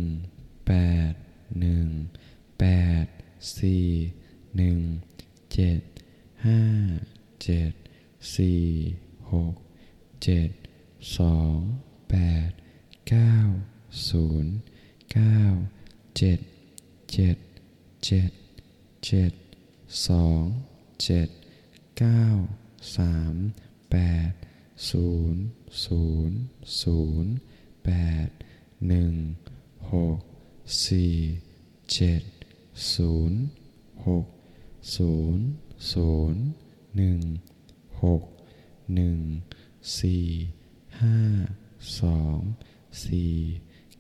[0.68, 0.74] แป
[1.12, 1.14] ด
[1.60, 1.88] หนึ่ง
[2.60, 2.66] แป
[3.04, 3.06] ด
[3.58, 3.86] สี่
[4.58, 4.80] หนึ่ง
[5.54, 5.82] เจ็ด
[6.46, 6.62] ห้า
[7.46, 7.74] เจ็ด
[8.36, 8.64] สี่
[9.32, 9.54] หก
[10.24, 10.50] เจ็ด
[11.18, 11.58] สอง
[12.10, 12.16] แป
[12.48, 12.50] ด
[13.10, 13.36] เก้า
[14.10, 14.54] ศูนย์
[15.14, 15.40] เก้า
[16.18, 16.40] เจ็ด
[17.14, 17.38] เจ็ด
[18.06, 18.32] เจ็ด
[19.06, 19.32] เจ็ด
[20.08, 20.44] สอง
[21.04, 21.30] เจ็ด
[22.00, 22.24] เก้า
[22.96, 23.36] สาม
[23.92, 23.96] แป
[24.30, 24.32] ด
[24.90, 25.44] ศูนย์
[25.86, 26.38] ศูนย์
[26.82, 27.34] ศูนย์
[27.86, 27.90] แป
[28.26, 28.30] ด
[28.88, 29.14] หนึ่ง
[29.94, 30.20] หก
[30.86, 31.14] สี่
[31.94, 32.24] เจ็ด
[32.94, 33.40] ศูนย์
[34.08, 34.26] หก
[34.96, 35.46] ศูนย์
[35.92, 36.44] ศูนย์
[36.98, 37.20] หนึ่ง
[38.02, 38.24] หก
[38.96, 39.18] หนึ่ง
[40.00, 40.26] สี่
[41.02, 41.18] ห้า
[42.00, 42.40] สอง
[43.04, 43.36] สี่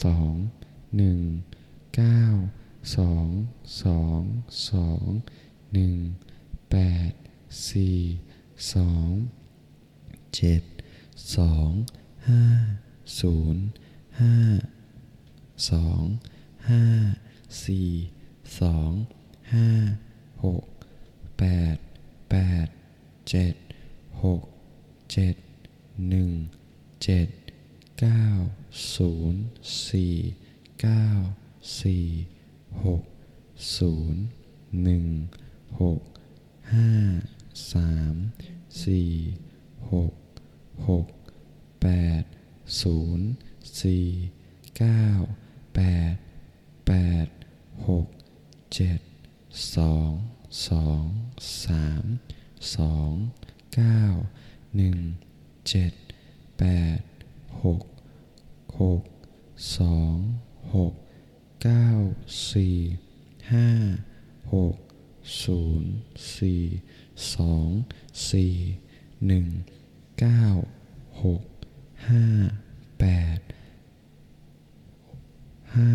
[0.00, 0.34] สอง
[0.96, 1.20] หนึ่ง
[1.94, 2.44] เจ็ด
[3.84, 5.10] สอง
[5.72, 5.96] หนึ่ง
[6.70, 7.12] เจ็ด
[7.66, 7.98] สี่
[10.34, 10.62] เจ็ด
[11.34, 11.70] สอง
[13.18, 13.56] สาม
[14.20, 14.36] ห้า
[15.70, 16.02] สอง
[16.68, 16.84] ห้า
[17.64, 17.88] สี่
[18.60, 18.92] สอง
[19.54, 19.68] ห้า
[20.44, 20.64] หก
[21.38, 21.76] แปด
[22.30, 22.66] แปด
[23.30, 23.54] เจ็ด
[24.22, 24.42] หก
[25.12, 25.34] เจ็ด
[26.08, 26.30] หนึ่ง
[27.04, 27.28] เจ็ด
[28.00, 28.26] เก้า
[28.94, 29.42] ศูนย์
[29.88, 30.14] สี่
[30.82, 31.06] เก้า
[31.80, 32.04] สี่
[32.84, 33.02] หก
[33.76, 34.22] ศูนย์
[34.82, 35.06] หนึ่ง
[35.80, 36.00] หก
[36.74, 36.90] ห้า
[37.72, 38.14] สาม
[38.84, 39.10] สี่
[39.92, 40.12] หก
[40.88, 41.06] หก
[41.82, 41.88] แป
[42.20, 42.22] ด
[42.82, 43.28] ศูนย์
[43.80, 44.06] สี่
[44.78, 45.06] เก้า
[45.74, 45.80] แป
[46.12, 46.14] ด
[46.86, 46.92] แป
[47.24, 47.26] ด
[47.88, 48.06] หก
[48.74, 49.00] เจ็ด
[49.76, 50.10] สอง
[50.68, 51.04] สอง
[51.64, 52.04] สาม
[52.76, 53.12] สอง
[53.74, 54.02] เก้า
[54.76, 54.98] หนึ่ง
[55.68, 55.92] เจ็ด
[56.58, 56.64] แป
[56.98, 57.00] ด
[57.62, 57.82] หก
[58.80, 59.02] หก
[59.78, 60.16] สอง
[60.74, 60.92] หก
[61.62, 61.88] เก้า
[62.52, 62.76] สี่
[63.52, 63.68] ห้า
[64.54, 64.74] หก
[65.42, 65.92] ศูนย์
[66.36, 66.62] สี่
[67.34, 67.68] สอง
[68.30, 68.54] สี่
[69.26, 69.46] หนึ่ง
[70.20, 70.44] เก้า
[71.22, 71.42] หก
[72.08, 72.24] ห้า
[73.00, 73.38] แปด
[75.76, 75.92] ห้า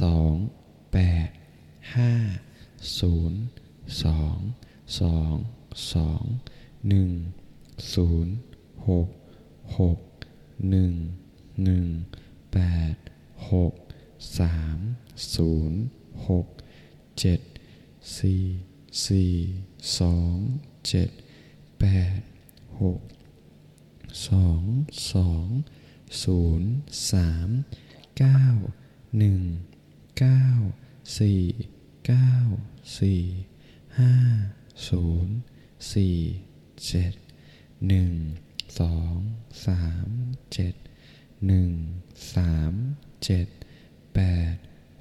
[0.00, 0.34] สอง
[0.92, 1.28] แปด
[1.96, 2.12] ห้า
[2.98, 3.40] ศูนย์
[4.02, 4.38] สอง
[5.00, 5.34] สอง
[5.92, 6.22] สอง
[6.88, 7.10] หนึ่ง
[7.94, 8.34] ศูนย์
[8.88, 9.08] หก
[9.78, 9.98] หก
[10.70, 10.94] หนึ่ง
[11.64, 11.86] หนึ่ง
[12.52, 12.58] แป
[12.92, 12.94] ด
[13.50, 13.74] หก
[14.38, 14.78] สาม
[15.34, 15.80] ศูนย์
[16.28, 16.46] หก
[17.20, 17.40] เจ็ด
[18.18, 18.44] สี่
[19.06, 19.32] สี่
[19.98, 20.36] สอง
[20.88, 21.10] เจ็ด
[21.80, 21.84] แป
[22.18, 22.20] ด
[22.80, 23.00] หก
[24.28, 24.62] สอง
[25.12, 25.46] สอง
[26.22, 26.70] ศูนย์
[27.10, 27.48] สาม
[28.18, 28.44] เก้า
[29.18, 29.42] หนึ่ง
[30.18, 30.44] เก้า
[31.18, 31.42] สี่
[32.06, 32.32] เก้า
[32.98, 33.22] สี่
[33.98, 34.14] ห้า
[34.88, 35.34] ศูนย์
[35.92, 36.16] สี่
[36.86, 37.14] เจ็ด
[37.88, 38.12] หนึ่ง
[38.80, 39.16] สอง
[39.66, 40.08] สาม
[40.54, 40.74] เจ็ด
[41.46, 41.72] หนึ่ง
[42.34, 42.72] สาม
[43.24, 43.48] เจ็ด
[44.14, 44.20] แป
[44.52, 44.54] ด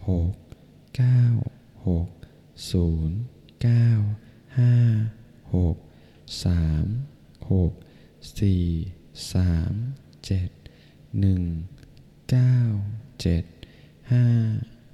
[0.09, 0.33] หก
[0.97, 1.23] เก้า
[1.87, 2.09] หก
[2.71, 3.19] ศูนย์
[3.63, 3.89] เก้า
[4.59, 4.75] ห้า
[5.55, 5.77] หก
[6.43, 6.85] สาม
[7.51, 7.71] หก
[8.39, 8.63] สี่
[9.33, 9.73] สาม
[10.25, 10.49] เจ็ด
[11.19, 11.43] หนึ่ง
[12.31, 12.57] เก้า
[13.21, 13.45] เจ็ด
[14.11, 14.25] ห้า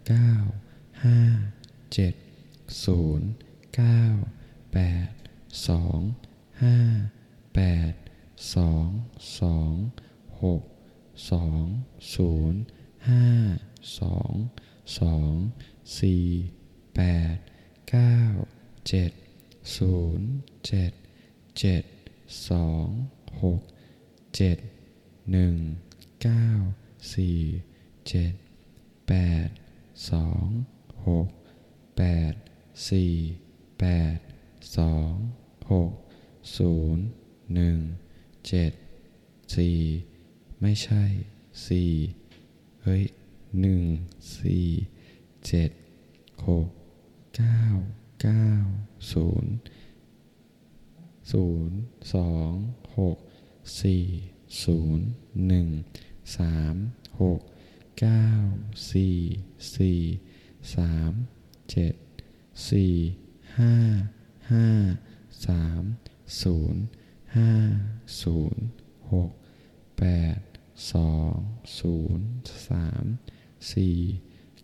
[0.07, 0.31] เก้า
[1.03, 1.19] ห้า
[1.93, 2.13] เจ็ด
[2.83, 3.29] ศูนย์
[3.75, 4.01] เก้า
[4.73, 5.09] แปด
[5.67, 5.99] สอง
[6.63, 6.77] ห้า
[7.55, 7.93] แปด
[8.55, 8.87] สอง
[9.39, 9.73] สอง
[10.43, 10.63] หก
[11.31, 11.63] สอง
[12.15, 12.61] ศูนย์
[13.09, 13.25] ห้า
[13.99, 14.33] สอง
[14.99, 15.33] สอง
[15.99, 16.25] สี่
[16.95, 17.01] แป
[17.33, 17.35] ด
[17.89, 18.19] เก้า
[18.89, 19.11] เจ็ด
[19.77, 20.27] ศูนย์
[20.67, 20.91] เจ็ด
[21.59, 21.83] เจ็ด
[22.49, 22.87] สอง
[23.43, 23.61] หก
[24.35, 24.57] เจ็ด
[25.31, 25.55] หนึ่ง
[26.25, 26.51] เก้า
[27.13, 27.39] สี่
[28.07, 28.33] เจ็ด
[29.07, 29.13] แป
[29.45, 29.47] ด
[30.11, 30.45] สอง
[31.07, 31.27] หก
[31.97, 32.33] แปด
[32.89, 33.13] สี่
[33.79, 33.85] แป
[34.15, 34.17] ด
[34.77, 35.13] สอง
[35.71, 35.91] หก
[36.57, 37.05] ศูนย์
[37.53, 37.79] หนึ่ง
[38.47, 38.71] เจ็ด
[39.55, 39.79] สี่
[40.61, 41.03] ไม่ใช่
[41.67, 41.91] สี่
[42.83, 43.03] เฮ้ย
[43.61, 43.83] หนึ่ง
[44.37, 44.67] สี่
[45.47, 45.71] เจ็ด
[46.47, 46.67] หก
[47.37, 47.63] เก้า
[48.21, 48.49] เก้า
[49.11, 49.53] ศูนย์
[51.31, 51.77] ศูนย์
[56.37, 56.75] สาม
[57.21, 57.41] หก
[57.99, 58.27] เก้า
[58.91, 59.17] สี่
[59.75, 59.99] สี่
[60.75, 61.11] สาม
[61.71, 61.95] เจ็ด
[62.69, 62.93] สี่
[63.59, 63.75] ห้า
[64.51, 64.67] ห้า
[65.45, 65.83] สาม
[66.41, 66.83] ศูนย์
[67.37, 67.51] ห้า
[68.21, 68.63] ศูนย์
[69.13, 69.31] หก
[69.99, 70.05] แป
[70.37, 70.39] ด
[70.93, 71.33] สอง
[71.79, 72.27] ศูนย์
[72.69, 73.05] สาม
[73.73, 73.97] สี่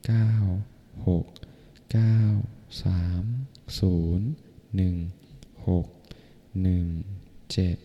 [0.06, 0.32] เก้า
[1.08, 1.26] หก
[1.92, 2.20] เก้า
[2.84, 3.24] สาม
[3.80, 4.28] ศูนย์
[4.76, 4.96] หนึ่ง
[5.68, 5.88] หก
[6.64, 6.88] หนึ่ง
[7.52, 7.78] เจ็ด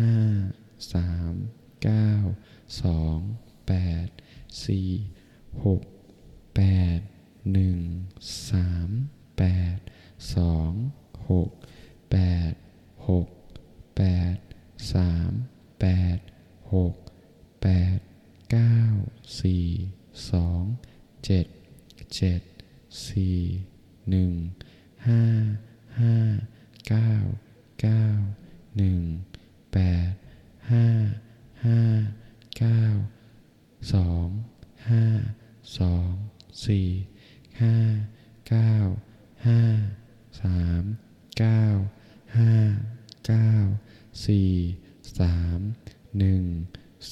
[0.00, 0.16] ห้า
[0.92, 1.32] สาม
[1.82, 2.08] เก้า
[2.80, 3.18] สอง
[3.68, 3.72] แป
[4.04, 4.08] ด
[4.64, 4.88] สี่
[5.64, 5.82] หก
[6.56, 6.62] แป
[6.96, 6.98] ด
[7.52, 7.78] หนึ่ง
[8.50, 8.88] สาม
[9.38, 9.42] แป
[9.74, 9.76] ด
[10.34, 10.72] สอง
[11.30, 11.50] หก
[12.10, 12.16] แป
[12.50, 12.52] ด
[13.08, 13.28] หก
[13.96, 14.02] แป
[14.34, 14.36] ด
[14.92, 15.30] สาม
[15.80, 16.18] แปด
[16.74, 16.94] หก
[17.62, 17.98] แปด
[18.50, 18.78] เก้า
[19.40, 19.66] สี่
[20.30, 20.62] สอง
[21.24, 21.46] เจ็ด
[22.16, 22.40] เจ็ด
[23.08, 23.38] สี่
[24.10, 24.32] หนึ่ง
[25.06, 25.22] ห้า
[26.00, 26.16] ห้า
[26.88, 27.12] เก้า
[27.80, 28.04] เก้า
[28.76, 29.00] หนึ่ง
[29.72, 30.10] แปด
[30.70, 30.86] ห้า
[31.64, 31.80] ห้า
[32.58, 32.82] เก้า
[33.92, 34.28] สอง
[34.90, 35.04] ห้า
[35.78, 36.12] สอง
[36.66, 36.88] สี่
[37.60, 37.76] ห้า
[38.48, 38.74] เก้า
[39.46, 39.60] ห้า
[40.40, 40.82] สาม
[41.38, 41.64] เก้า
[42.38, 42.54] ห้า
[43.26, 43.50] เก้า
[44.26, 44.52] สี่
[45.18, 45.60] สาม
[46.18, 46.44] หนึ่ง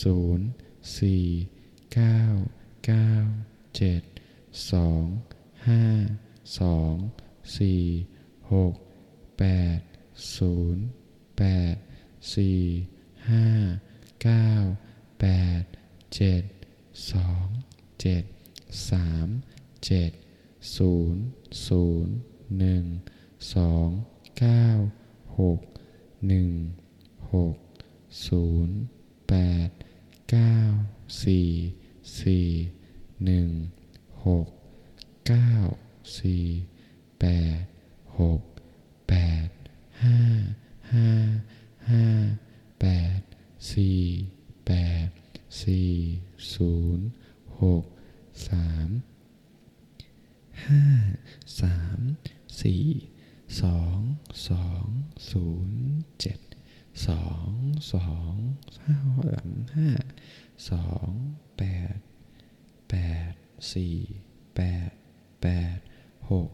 [0.02, 0.46] ศูนย์
[0.98, 1.24] สี่
[1.94, 2.20] เก้า
[2.86, 3.10] เก้า
[3.76, 4.02] เจ็ด
[4.72, 5.04] สอง
[5.68, 5.84] ห้า
[6.58, 6.94] สอง
[7.58, 7.82] สี่
[8.52, 8.74] หก
[9.38, 9.44] แป
[9.76, 9.78] ด
[10.36, 10.84] ศูนย์
[11.38, 11.74] แปด
[12.34, 12.60] สี่
[13.30, 13.46] ห้า
[14.22, 14.48] เก้า
[15.22, 16.44] 8
[16.92, 17.64] 7
[17.98, 18.24] 2
[18.68, 19.42] 7
[19.80, 20.12] 3
[20.60, 22.10] 7 0
[23.40, 24.04] 0
[24.50, 24.92] 1
[25.30, 25.60] 2
[26.22, 26.74] 9
[27.30, 27.56] 6
[28.30, 28.88] 1
[31.08, 32.72] 6 0 8 9 4 4 1 6
[33.20, 33.70] 9
[34.24, 34.46] 4
[35.24, 36.66] 8 6
[38.18, 38.40] 8
[39.18, 39.50] 5
[39.88, 39.98] 5
[41.88, 42.38] 5
[42.80, 43.22] 8
[43.60, 44.72] 4 แป
[45.06, 45.08] ด
[45.62, 45.92] สี่
[46.54, 47.06] ศูนย์
[47.60, 47.84] หก
[48.48, 48.88] สาม
[50.66, 50.84] ห้า
[51.60, 52.00] สาม
[52.60, 52.84] สี่
[53.62, 53.98] สอง
[54.48, 54.86] สอง
[55.30, 55.82] ศูนย์
[56.20, 56.40] เจ็ด
[57.06, 57.50] สอง
[57.92, 58.34] สอง
[58.84, 58.96] ห้า
[59.76, 59.90] ห้า
[60.70, 61.10] สอง
[61.56, 61.62] แป
[61.94, 61.96] ด
[62.90, 62.94] แป
[63.30, 63.32] ด
[63.72, 63.96] สี่
[64.56, 64.90] แปด
[65.42, 65.78] แปด
[66.30, 66.50] หก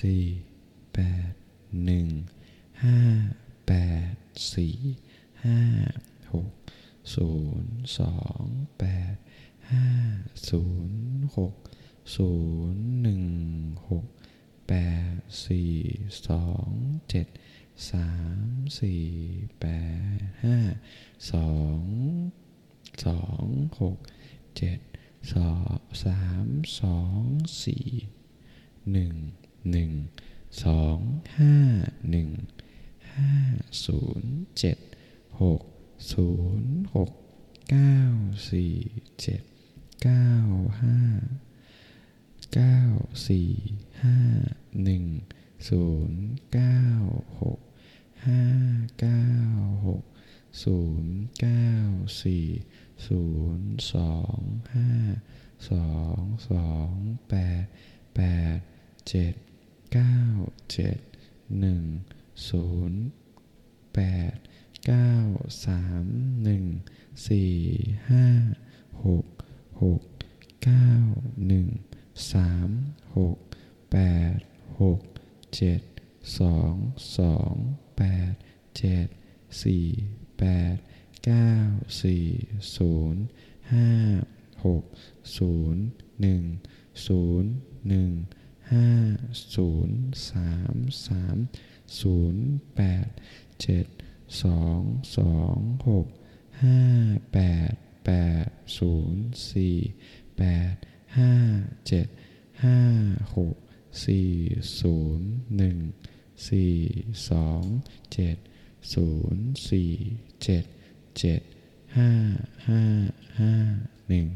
[0.00, 0.22] สี่
[0.94, 1.32] แปด
[1.84, 2.08] หนึ่ง
[2.84, 2.98] ห้า
[3.66, 3.72] แป
[4.10, 4.14] ด
[4.54, 4.76] สี่
[5.44, 5.58] ห้า
[6.32, 6.50] หก
[7.14, 7.30] ศู
[7.62, 8.44] นย์สอง
[8.78, 8.84] แป
[9.14, 9.16] ด
[9.70, 9.86] ห้า
[10.48, 11.02] ศูนย์
[11.36, 11.54] หก
[12.16, 12.32] ศู
[12.74, 13.24] นย์หนึ่ง
[13.88, 14.04] หก
[14.68, 14.72] แป
[15.12, 15.72] ดสี่
[16.28, 16.68] สอง
[17.10, 17.26] เจ็ด
[17.90, 18.10] สา
[18.44, 18.46] ม
[18.80, 19.04] สี่
[19.60, 19.66] แป
[20.16, 20.56] ดห้า
[21.32, 21.82] สอง
[23.04, 23.46] สอง
[23.80, 23.96] หก
[24.56, 24.78] เจ็ด
[25.32, 26.46] สองสาม
[26.80, 27.22] สอง
[27.64, 27.86] สี่
[28.92, 29.12] หนึ่ง
[29.70, 29.90] หนึ่ง
[30.64, 30.98] สอง
[31.38, 31.56] ห้า
[32.10, 32.30] หนึ่ง
[33.14, 33.32] ห้า
[33.84, 34.78] ศูนย์เจ็ด
[35.42, 35.60] หก
[36.10, 36.28] ศู
[36.60, 37.12] นย์หก
[37.70, 37.98] เก้า
[38.50, 38.74] สี่
[39.20, 39.42] เจ็ด
[40.02, 40.30] เก้า
[40.82, 40.98] ห้า
[42.54, 42.78] เก้า
[43.28, 43.50] สี่
[44.02, 44.18] ห้า
[44.82, 45.04] หนึ่ง
[45.68, 46.82] ศูนย์เก้า
[47.40, 47.60] หก
[48.26, 48.42] ห้า
[49.00, 49.26] เก้า
[49.86, 50.02] หก
[50.64, 51.68] ศูนย์เก้า
[52.22, 52.46] สี่
[53.06, 53.24] ศู
[53.58, 54.38] นย์สอง
[54.74, 54.90] ห้า
[55.70, 56.94] สองสอง
[57.28, 57.64] แปด
[58.16, 58.20] แป
[58.54, 58.56] ด
[59.08, 59.34] เจ็ด
[59.92, 60.18] เก้า
[60.72, 60.98] เจ็ด
[61.58, 61.82] หนึ่ง
[62.48, 63.02] ศูนย์
[63.94, 64.00] แป
[64.32, 64.34] ด
[64.86, 65.12] เก้า
[65.64, 66.04] สาม
[66.42, 66.64] หนึ่ง
[67.28, 67.52] สี่
[68.10, 68.26] ห้า
[69.04, 69.26] หก
[69.82, 70.02] หก
[70.64, 70.90] เก้า
[71.46, 71.68] หนึ่ง
[72.32, 72.68] สาม
[73.16, 73.36] หก
[73.92, 73.98] แป
[74.34, 74.36] ด
[74.80, 75.00] หก
[75.56, 75.82] เจ็ด
[76.38, 76.74] สอง
[77.18, 77.54] สอง
[77.96, 78.32] แปด
[78.78, 79.06] เจ็ด
[79.62, 79.86] สี่
[80.38, 80.76] แปด
[81.24, 81.52] เก้า
[82.02, 82.26] สี่
[82.76, 83.22] ศูนย์
[83.72, 83.88] ห้า
[84.64, 84.84] หก
[85.38, 85.82] ศูนย์
[86.20, 86.42] หนึ่ง
[87.06, 87.50] ศูนย์
[87.88, 88.10] หนึ่ง
[88.72, 88.88] ห้า
[89.54, 89.98] ศูนย์
[90.30, 90.74] สาม
[91.06, 91.36] สาม
[92.00, 92.44] ศูนย์
[92.76, 93.06] แปด
[93.62, 93.86] เจ็ด
[94.40, 94.80] สอง
[95.16, 96.06] สองหก
[96.62, 96.78] ห้า
[97.32, 97.38] แป
[97.70, 97.72] ด
[98.06, 98.10] แป
[98.44, 98.46] ด
[98.78, 99.76] ศูนย์สี่
[100.38, 100.42] แป
[100.72, 100.74] ด
[101.18, 101.32] ห้า
[101.88, 102.06] เจ็ด
[102.64, 102.78] ห้า
[103.36, 103.56] หก
[104.06, 104.30] สี่
[104.80, 105.78] ศูนย์หนึ่ง
[106.48, 106.74] สี่
[107.30, 107.62] สอง
[108.12, 108.36] เจ็ด
[108.94, 109.92] ศูนย์สี่
[110.42, 110.64] เจ็ด
[111.18, 111.40] เจ็ด
[111.96, 112.10] ห้า
[112.68, 112.82] ห้า
[113.40, 113.54] ห้า
[114.08, 114.26] หนึ่ง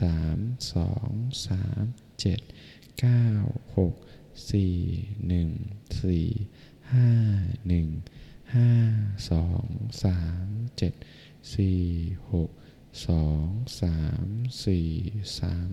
[0.00, 0.38] สาม
[0.72, 1.10] สอง
[1.46, 1.84] สาม
[2.20, 2.40] เจ็ด
[3.00, 3.26] เก้า
[3.76, 3.94] หก
[4.52, 4.74] สี่
[5.28, 5.48] หนึ่ง
[6.02, 6.28] สี่
[6.92, 7.10] ห้า
[7.68, 7.86] หนึ่ง
[8.54, 8.70] ห้า
[9.30, 9.66] สอง
[10.02, 10.46] สาม
[10.78, 10.94] เจ็ด
[11.54, 11.80] สี่
[12.32, 12.50] หก
[13.06, 13.46] สอง
[13.80, 14.26] สาม
[14.64, 14.88] สี่
[15.40, 15.70] สาม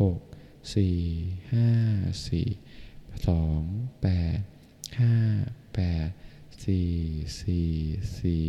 [0.00, 0.20] หก
[0.74, 0.96] สี่
[1.52, 1.68] ห้า
[2.28, 2.48] สี่
[3.26, 3.62] สอง
[4.02, 4.40] แปด
[5.00, 5.14] ห้า
[5.74, 6.08] แปด
[6.64, 6.90] สี่
[7.40, 7.70] สี่
[8.18, 8.44] สี่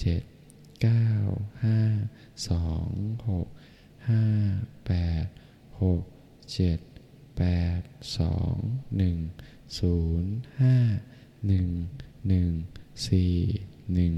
[0.00, 0.22] เจ็ด
[0.82, 1.08] เก้า
[1.64, 1.80] ห้า
[2.48, 2.90] สอง
[3.28, 3.48] หก
[4.08, 4.22] ห้า
[4.86, 5.24] แปด
[5.82, 6.02] หก
[6.54, 6.78] เจ็ด
[7.36, 7.42] แป
[7.78, 7.80] ด
[8.18, 8.56] สอง
[8.96, 9.16] หนึ่ง
[9.78, 10.76] ศูนย์ห้า
[11.46, 11.68] หนึ่ง
[12.28, 12.50] หนึ่ง
[13.04, 13.34] สี่
[13.94, 14.14] หนึ่ง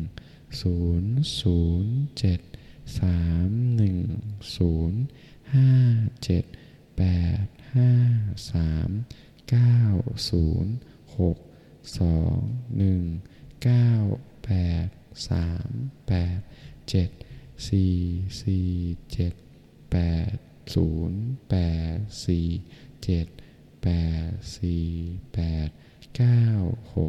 [0.60, 2.40] ศูนย์ศูนย์เจ็ด
[2.98, 3.98] สามหนึ่ง
[4.56, 5.00] ศูนย์
[5.54, 5.70] ห้า
[6.24, 6.44] เจ็ด
[6.96, 7.02] แป
[7.42, 7.90] ดห้า
[8.50, 8.90] สาม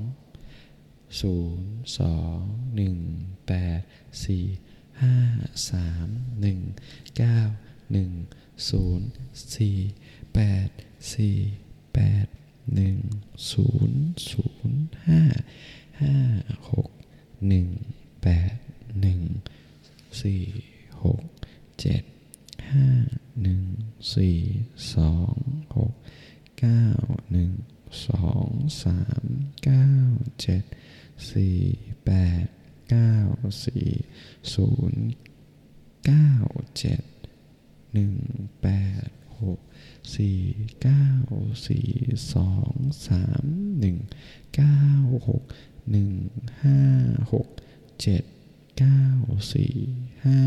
[4.12, 5.30] 5
[5.64, 5.94] 3
[6.40, 6.74] 1
[7.14, 8.10] 9 หนึ่ง
[8.68, 9.08] ศูนย์
[9.54, 9.78] สี่
[10.34, 10.68] แปด
[11.14, 11.36] สี่
[11.94, 12.26] แปด
[12.74, 12.98] หนึ่ง
[13.50, 15.22] ศูนย์ศูนย์ห้า
[16.00, 16.14] ห้า
[16.70, 16.90] หก
[17.48, 17.68] หนึ่ง
[18.22, 18.56] แปด
[19.00, 19.20] หนึ่ง
[20.22, 20.44] สี่
[21.02, 21.22] หก
[21.80, 22.02] เจ็ด
[22.70, 22.88] ห้า
[23.42, 23.62] หนึ่ง
[24.14, 24.38] สี่
[24.94, 25.36] สอง
[25.76, 25.94] หก
[26.58, 26.86] เก้า
[27.32, 27.52] หนึ่ง
[28.06, 28.48] สอง
[28.82, 29.24] สาม
[29.64, 29.88] เก้า
[30.40, 30.64] เจ็ด
[31.32, 31.58] สี่
[32.04, 32.10] แป
[32.42, 32.44] ด
[32.90, 33.14] เก้า
[33.64, 33.86] สี่
[34.54, 35.04] ศูนย์
[36.06, 36.30] เก้า
[36.78, 37.02] เจ็ด
[37.92, 38.14] หนึ่ง
[38.62, 38.68] แป
[39.06, 39.08] ด
[39.42, 39.60] หก
[40.16, 40.40] สี่
[40.82, 41.06] เก้า
[41.68, 41.88] สี่
[42.34, 42.74] สอง
[43.08, 43.44] สาม
[43.80, 43.98] หนึ่ง
[44.54, 44.80] เก้า
[45.28, 45.42] หก
[45.90, 46.10] หนึ่ง
[46.62, 46.80] ห้า
[47.32, 47.48] หก
[48.00, 48.24] เจ็ด
[48.78, 49.02] เก้า
[49.54, 49.76] สี่
[50.24, 50.40] ห้า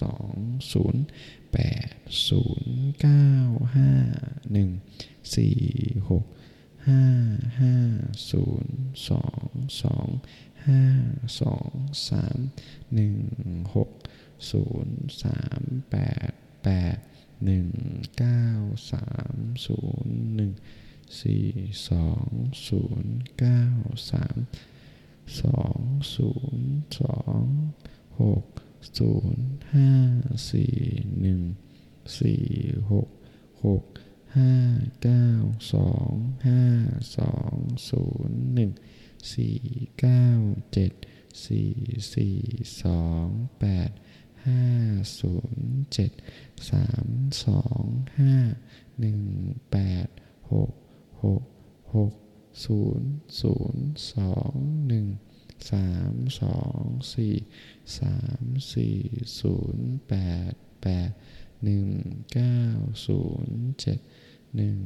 [0.00, 0.34] สอง
[0.72, 1.04] ศูนย์
[1.52, 1.92] แปด
[2.28, 3.28] ศูนย์เก้า
[3.76, 3.90] ห้า
[4.52, 4.70] หนึ่ง
[5.36, 5.58] สี่
[6.10, 6.24] หก
[6.88, 7.04] ห้า
[7.60, 7.74] ห้า
[8.30, 8.74] ศูนย์
[9.08, 9.48] สอง
[9.82, 10.08] สอง
[10.66, 10.82] ห้า
[11.40, 11.70] สอง
[12.08, 12.38] สาม
[12.94, 13.16] หนึ่ง
[13.74, 13.90] หก
[14.50, 15.96] ศูนย์สามแป
[16.28, 16.32] ด
[16.64, 16.96] แปด
[17.44, 17.68] หนึ่ง
[18.18, 18.46] เก้า
[18.92, 19.34] สาม
[19.66, 20.52] ศูนย์หนึ่ง
[21.20, 21.46] สี่
[21.90, 22.28] สอง
[22.68, 23.62] ศูนย์เก้า
[24.10, 24.36] สาม
[25.40, 25.80] สอง
[26.14, 27.44] ศูนย์สอง
[28.20, 28.44] หก
[28.98, 29.90] ศูนย์ห้า
[30.50, 30.76] สี่
[31.20, 31.40] หนึ่ง
[32.20, 32.46] สี่
[32.90, 33.08] หก
[33.64, 33.84] หก
[34.36, 34.54] ห้า
[35.02, 35.28] เก้า
[35.74, 36.12] สอง
[36.46, 36.62] ห้า
[37.18, 37.56] สอง
[37.90, 38.72] ศูนย์หนึ่ง
[39.34, 39.58] สี่
[40.00, 40.26] เก้า
[40.72, 40.92] เจ็ด
[41.46, 41.70] สี่
[42.14, 42.36] สี่
[42.82, 43.26] สอง
[43.60, 43.90] แปด
[44.44, 44.62] ห้า
[45.18, 46.12] ศูนย์เจ็ด
[46.70, 47.08] สาม
[47.44, 47.84] สอง
[48.18, 48.34] ห้า
[48.98, 49.20] หนึ่ง
[49.70, 49.76] แป
[50.06, 50.08] ด
[50.52, 50.72] หก
[51.24, 51.42] หก
[51.94, 52.12] หก
[52.64, 54.54] ศูนย์ศูนย์สอง
[54.88, 55.06] หนึ่ง
[55.70, 56.82] สามสอง
[57.14, 57.34] สี่
[57.98, 58.96] สามสี่
[59.40, 60.14] ศูนย์แป
[60.50, 61.10] ดแปด
[61.64, 61.88] หนึ่ง
[62.32, 62.60] เก้า
[63.06, 63.98] ศูนย์เจ็ด
[64.56, 64.80] หนึ่ง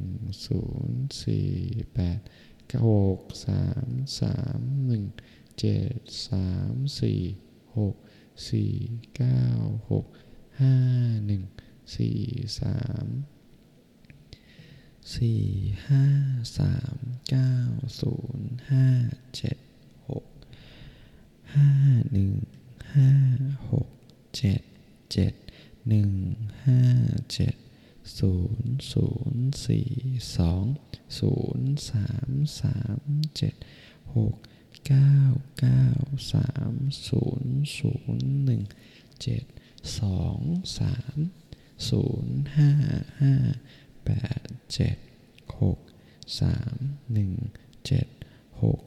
[0.47, 1.51] ศูนย์สี่
[1.93, 2.19] แปด
[2.85, 3.87] หกสาม
[4.19, 5.05] สามหนึ่ง
[5.59, 7.21] เจ็ดสามสี่
[7.77, 7.95] หก
[8.49, 8.73] สี่
[9.15, 9.41] เก้า
[9.91, 10.05] หก
[10.61, 10.75] ห้า
[11.25, 11.43] หนึ่ง
[11.95, 12.19] สี่
[12.59, 13.07] สาม
[15.15, 15.41] สี่
[15.87, 16.05] ห้า
[16.57, 16.97] สาม
[17.29, 17.53] เก้า
[18.01, 18.85] ศูนย์ห้า
[19.35, 19.57] เจ็ด
[20.09, 20.25] หก
[21.53, 21.69] ห้า
[22.11, 22.33] หนึ่ง
[22.93, 23.09] ห้า
[23.71, 23.87] หก
[24.37, 24.61] เจ็ด
[25.11, 25.33] เจ็ด
[25.87, 26.11] หนึ่ง
[26.65, 26.81] ห้า
[27.33, 27.55] เจ็ด
[28.19, 29.89] ศูนย์ศูนย์สี่
[30.37, 30.65] สอง
[31.19, 32.29] ศูนย์สาม
[32.61, 33.01] สาม
[33.37, 33.55] เจ็ด
[34.15, 34.35] หก
[34.87, 35.17] เก้า
[35.59, 35.85] เก้า
[36.33, 36.73] สาม
[37.07, 38.61] ศูนย์ศูนย์หนึ่ง
[39.21, 39.45] เจ็ด
[39.99, 40.39] สอง
[40.79, 41.17] สาม
[41.89, 42.71] ศูนย์ห้า
[43.21, 43.33] ห้า
[44.05, 44.41] แปด
[44.73, 44.97] เจ็ด
[45.61, 45.79] หก
[46.39, 46.75] สาม
[47.13, 47.31] หนึ่ง
[47.85, 48.07] เจ็ด
[48.61, 48.81] หก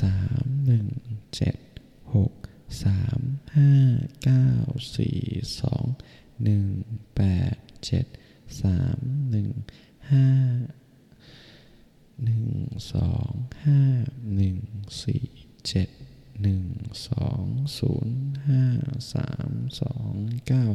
[0.00, 0.86] สามหนึ่ง
[1.36, 1.58] เจ็ด
[2.14, 2.32] หก
[2.84, 3.20] สาม
[3.56, 3.72] ห้า
[4.22, 4.48] เก้า
[4.96, 5.18] สี่
[5.60, 5.84] สอง
[6.42, 6.66] หนึ่ง
[7.16, 8.06] แปดเจ็ด
[8.62, 8.98] สาม
[9.30, 9.50] หนึ่ง
[10.10, 10.26] ห้า
[12.24, 12.46] หนึ่ง
[12.92, 13.30] สอง
[13.64, 13.80] ห้า
[14.34, 14.58] หนึ่ง
[15.02, 15.26] สี่
[15.66, 15.88] เจ็ด
[16.42, 16.64] หนึ่ง
[17.08, 17.44] สอง
[17.78, 18.64] ศูนย์ห้า
[19.14, 20.12] สามสอง
[20.46, 20.66] เก้า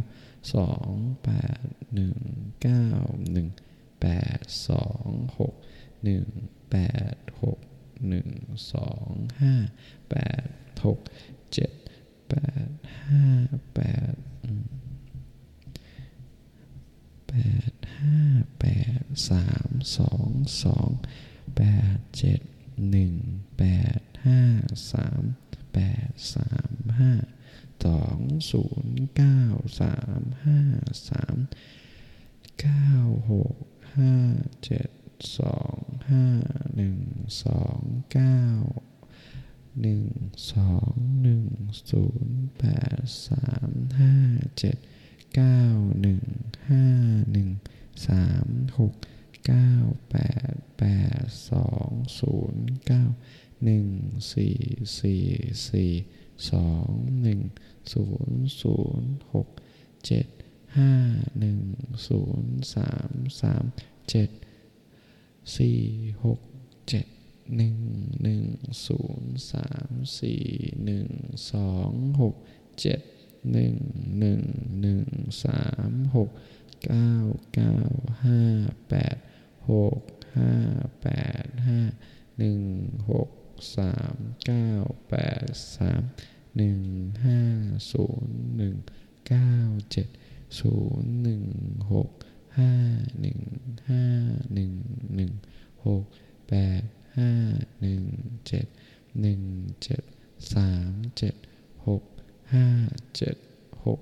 [0.54, 0.92] สอง
[1.24, 2.18] แปดหนึ่ง
[2.62, 2.88] เก้า
[3.32, 3.48] หนึ่ง
[4.02, 5.08] แปดสอง
[5.40, 5.54] หก
[6.04, 6.26] หนึ่ง
[6.72, 6.78] แป
[7.14, 7.60] ดหก
[8.08, 8.30] หนึ่ง
[8.74, 9.10] สอง
[9.42, 9.56] ห้า
[10.10, 10.48] แปด
[10.86, 11.00] หก
[11.54, 11.72] เจ็ด
[12.30, 12.36] แป
[12.68, 12.70] ด
[13.10, 13.26] ห้า
[13.76, 13.82] แป
[14.14, 14.16] ด
[17.28, 17.34] แป
[17.70, 18.20] ดห้า
[18.60, 18.66] แป
[19.00, 20.30] ดสามสอง
[20.64, 20.90] สอง
[21.56, 21.62] แป
[21.96, 22.42] ดเจ็ด
[22.90, 23.14] หนึ่ง
[23.58, 23.64] แป
[23.98, 24.44] ด ห้า
[24.92, 25.24] สาม
[25.74, 27.14] แปดสามห้า
[27.86, 28.20] สอง
[28.52, 29.42] ศูนย์เก้า
[29.82, 30.62] สามห้า
[31.10, 31.38] สาม
[32.60, 32.94] เก้า
[33.32, 33.56] หก
[33.98, 34.14] ห้า
[34.64, 34.90] เจ็ด
[35.40, 35.80] สอง
[36.10, 36.26] ห้า
[36.76, 37.00] หนึ่ง
[37.44, 37.82] สอง
[38.12, 38.44] เก้า
[39.82, 40.06] หนึ่ง
[40.54, 41.46] สองหนึ่ง
[41.92, 42.64] ศูนย์แป
[42.98, 44.16] ดสามห้า
[44.58, 44.78] เจ็ด
[45.36, 45.62] เก้า
[46.02, 46.24] หนึ่ง
[46.70, 46.86] ห้า
[47.32, 47.50] หนึ่ง
[48.08, 48.48] สาม
[48.80, 48.94] หก
[49.46, 49.72] เก้า
[50.12, 50.18] แป
[50.52, 50.86] ดแป
[51.20, 51.90] ดสอง
[52.20, 53.04] ศูนย์เก้า
[53.64, 53.86] หนึ่ง
[54.34, 54.56] สี่
[55.00, 55.24] สี่
[55.70, 55.92] สี่
[56.52, 56.90] สอง
[57.22, 57.42] หนึ่ง
[57.94, 59.48] ศูนย์ศูนย์หก
[60.06, 60.28] เจ็ด
[60.78, 60.92] ห้า
[61.40, 61.60] หนึ่ง
[62.08, 63.64] ศูนย์สามสาม
[64.10, 64.30] เจ็ด
[65.58, 65.80] สี่
[66.24, 66.40] หก
[66.90, 67.06] เจ็ด
[67.56, 67.78] หนึ่ง
[68.24, 68.44] หนึ่ง
[68.86, 69.90] ศูนย์สาม
[70.20, 70.44] สี่
[70.86, 71.08] หนึ่ง
[71.52, 71.92] สอง
[72.22, 72.36] หก
[72.82, 73.02] เจ็ด
[73.52, 73.76] หนึ่ง
[74.20, 74.42] หนึ่ง
[74.82, 75.06] หนึ่ง
[75.44, 76.30] สามหก
[76.86, 77.12] เก้า
[77.54, 77.76] เก้า
[78.24, 78.42] ห้า
[78.90, 79.16] แปด
[79.70, 80.02] หก
[80.38, 80.52] ห้า
[81.02, 81.08] แป
[81.44, 81.80] ดห้า
[82.38, 82.60] หนึ่ง
[83.10, 83.28] หก
[83.76, 84.70] สามเก้า
[85.10, 85.46] แปด
[85.76, 86.02] สาม
[86.58, 86.82] หนึ่ง
[87.26, 87.42] ห้า
[87.92, 88.76] ศูนย์หนึ่ง
[89.28, 89.54] เก้า
[89.92, 90.08] เจ็ด
[90.60, 91.44] ศูนย์หนึ่ง
[91.94, 92.10] หก
[92.58, 92.72] ห้า
[93.20, 93.40] หนึ่ง
[93.90, 94.04] ห้า
[94.54, 94.74] หนึ่ง
[95.16, 95.32] หนึ่ง
[95.86, 96.04] หก
[96.50, 96.82] แปด
[97.18, 97.32] ห้า
[97.82, 98.04] หนึ่ง
[98.48, 98.66] เจ็ด
[99.22, 99.42] หนึ่ง
[99.84, 100.04] เจ็ด
[100.54, 101.36] สามเจ็ด
[101.88, 102.04] หก
[102.54, 102.68] ห้า
[103.18, 103.38] เจ็ด
[103.86, 104.00] หก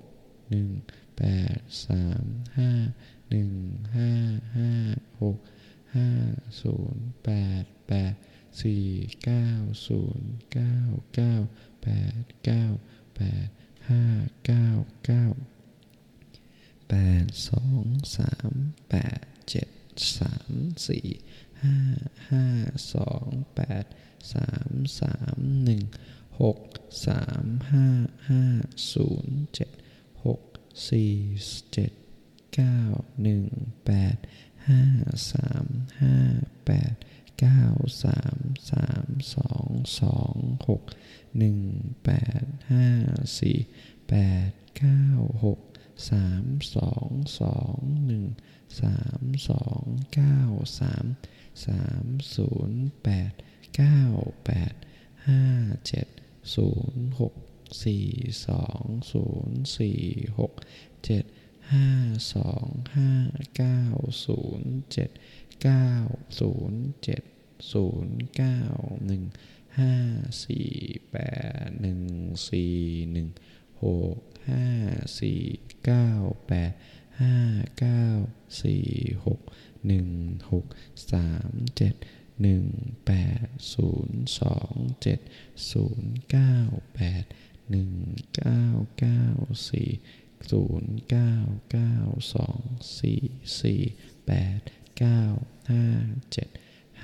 [0.50, 0.70] หนึ่ง
[1.18, 1.24] แป
[1.56, 2.26] ดสาม
[2.58, 2.72] ห้า
[3.30, 3.52] หนึ่ง
[3.96, 4.12] ห้า
[4.56, 4.72] ห้า
[5.22, 5.38] หก
[5.96, 6.08] ห้า
[6.62, 7.30] ศูนย์แป
[7.62, 8.14] ดแปด
[8.62, 8.86] สี่
[9.24, 9.50] เก้า
[9.88, 10.78] ศูนย์เก้า
[11.16, 11.36] เก้า
[11.84, 11.88] แป
[12.22, 12.66] ดเก้า
[13.16, 13.48] แปด
[13.90, 14.04] ห้า
[14.46, 14.70] เก้า
[15.06, 15.26] เก้า
[16.90, 17.86] แปดสอง
[18.18, 18.54] สาม
[18.90, 19.70] แปดเจ็ด
[20.18, 20.54] สาม
[20.88, 21.08] สี่
[21.64, 21.78] ห้า
[22.32, 22.46] ห้า
[22.94, 23.86] สองแปด
[24.34, 25.84] สามสามหนึ่ง
[26.42, 26.60] หก
[27.08, 27.88] สามห้า
[28.30, 28.44] ห้า
[28.94, 29.72] ศูนย์เจ็ด
[30.26, 30.42] หก
[30.90, 31.14] สี่
[31.74, 31.92] เจ็ด
[32.56, 32.80] เก้า
[33.22, 33.46] หนึ่ง
[33.86, 34.18] แปด
[34.68, 34.82] ห้า
[35.32, 35.66] สาม
[36.02, 36.16] ห้า
[36.66, 36.94] แปด
[37.44, 37.62] ก้า
[38.04, 38.40] สาม
[38.72, 39.70] สามสอง
[40.00, 40.36] สอง
[40.68, 40.82] หก
[41.38, 41.60] หนึ่ง
[42.04, 42.10] แป
[42.42, 42.88] ดห้า
[43.40, 43.58] สี่
[44.10, 44.16] แป
[44.48, 45.06] ดเก้า
[45.44, 45.60] หก
[46.10, 47.10] สามสอง
[47.40, 48.26] สองหนึ่ง
[48.82, 49.84] สามสอง
[50.14, 50.40] เก้า
[50.80, 51.06] สาม
[51.66, 52.06] สาม
[52.36, 53.32] ศูนย์แปด
[53.76, 54.02] เก้า
[54.46, 54.74] แปด
[55.28, 55.44] ห้า
[55.88, 56.08] เจ็ด
[56.56, 57.34] ศูนย์หก
[57.84, 58.08] สี่
[58.48, 60.02] สองศูนย์สี่
[60.40, 60.54] หก
[61.06, 61.26] เจ็ด
[61.74, 61.90] ห้า
[62.34, 63.12] สองห้า
[63.56, 63.82] เก้า
[64.26, 65.10] ศูนย์เจ็ด
[65.62, 65.90] เก้า
[66.40, 66.86] ศูนย์
[94.98, 95.22] เก้า
[95.72, 95.84] ห้า
[96.32, 96.50] เจ็ด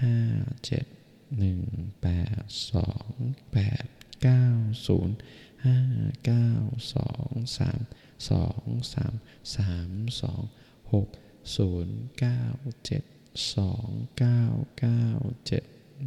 [0.02, 0.16] ห้า
[0.66, 0.86] เจ็ด
[1.38, 1.62] หนึ่ง
[2.02, 2.08] แป
[2.40, 3.12] ดสอง
[3.54, 3.86] แปด
[4.24, 4.46] เก้า
[4.88, 5.18] ศูนย์
[5.66, 5.78] ห้า
[6.26, 6.50] เก้า
[6.94, 7.82] สองสาม
[8.30, 9.14] สองสาม
[9.56, 9.90] สาม
[10.22, 10.42] สอง
[10.94, 11.08] หก
[11.56, 12.44] ศูนย์เก้า
[12.86, 13.04] เจ็ด
[13.56, 13.88] สอง
[14.18, 14.42] เก้า
[14.80, 15.06] เก้า
[15.48, 15.64] เจ็ด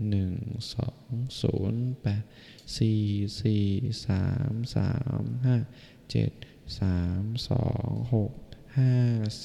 [0.08, 0.34] หนึ่ง
[0.74, 1.08] สอง
[1.40, 2.24] ศูนย์แปด
[2.76, 3.02] สี่
[3.40, 3.64] สี่
[4.06, 5.56] สามสามห้า
[6.10, 6.30] เจ็ด
[6.78, 8.32] สามสองหก
[8.76, 8.94] ห้า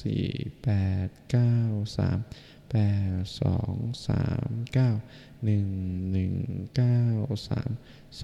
[0.00, 0.26] สี่
[0.62, 0.70] แป
[1.06, 1.56] ดเก้า
[1.96, 2.18] สาม
[2.70, 2.76] แป
[3.10, 3.74] ดสอง
[4.08, 4.90] สามเก้า
[5.44, 5.68] หนึ่ง
[6.10, 6.34] หนึ่ง
[6.76, 7.02] เก้า
[7.48, 7.70] สาม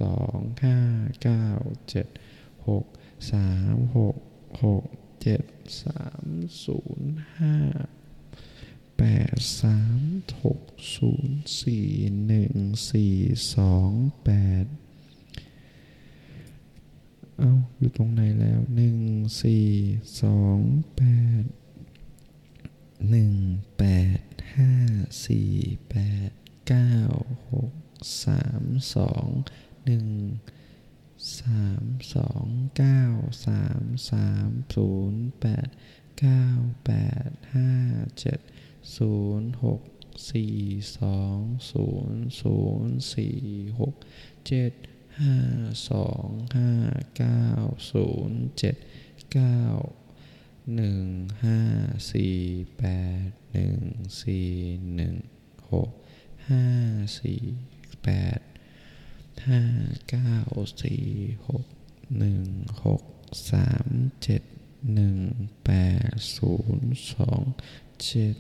[0.01, 0.79] สองห้า
[1.23, 1.47] เก้า
[1.89, 2.09] เจ็ด
[2.69, 2.85] หก
[3.33, 4.17] สามหก
[4.65, 4.85] หก
[5.23, 5.43] เจ็ด
[5.83, 6.27] สาม
[6.65, 7.57] ศูนย์ห้า
[8.99, 9.03] แป
[9.35, 10.01] ดสาม
[10.43, 10.61] หก
[10.95, 11.87] ศูนย์สี่
[12.27, 12.55] หนึ่ง
[12.91, 13.15] สี่
[13.57, 13.91] สอง
[14.25, 14.31] แป
[14.65, 14.67] ด
[17.39, 18.99] เอาอยู่ตรงไหนแล้วหนึ่ง
[19.43, 19.67] สี่
[20.21, 20.61] สอง
[20.97, 21.03] แป
[21.43, 21.45] ด
[23.11, 23.33] หนึ่ง
[23.79, 23.85] แป
[24.19, 24.21] ด
[24.55, 24.73] ห้า
[25.27, 25.51] สี่
[25.91, 25.97] แป
[26.29, 26.31] ด
[26.69, 26.95] เก้า
[27.53, 27.73] หก
[28.25, 28.63] สาม
[28.95, 29.27] สอง
[29.85, 30.07] หนึ่ง
[31.39, 31.85] สาม
[32.15, 33.03] สองเก้า
[33.47, 35.69] สามสามศูนย์แปด
[36.21, 36.47] เก้า
[36.85, 36.93] แป
[37.29, 37.73] ดห้า
[38.21, 38.41] เจ็ด
[38.97, 39.81] ศูนย์หก
[40.31, 40.55] สี่
[40.99, 41.39] สอง
[41.71, 43.39] ศูนย์ศูนย์สี่
[43.81, 43.95] หก
[44.49, 44.73] เจ็ด
[45.21, 45.37] ห้า
[45.89, 46.71] สองห้า
[47.17, 47.45] เก้า
[47.91, 48.77] ศูนย์เจ็ด
[49.33, 49.61] เก้า
[50.75, 51.05] หนึ่ง
[51.45, 51.61] ห้า
[52.13, 52.37] สี่
[52.79, 52.85] แป
[53.27, 53.81] ดหนึ่ง
[54.23, 54.49] สี่
[54.95, 55.15] หนึ่ง
[55.73, 55.91] หก
[56.49, 56.65] ห้า
[57.21, 57.43] สี่
[58.03, 58.09] แป
[58.39, 58.41] ด
[59.49, 59.63] ห้า
[60.11, 60.35] เก้า
[60.83, 61.05] สี่
[61.49, 61.65] หก
[62.19, 62.43] หนึ่ง
[62.85, 63.03] หก
[63.51, 63.87] สาม
[64.23, 64.43] เจ็ด
[64.95, 65.19] หนึ่ง
[65.65, 65.71] แป
[66.09, 67.43] ดศูนย์สอง
[68.05, 68.37] เจ็ด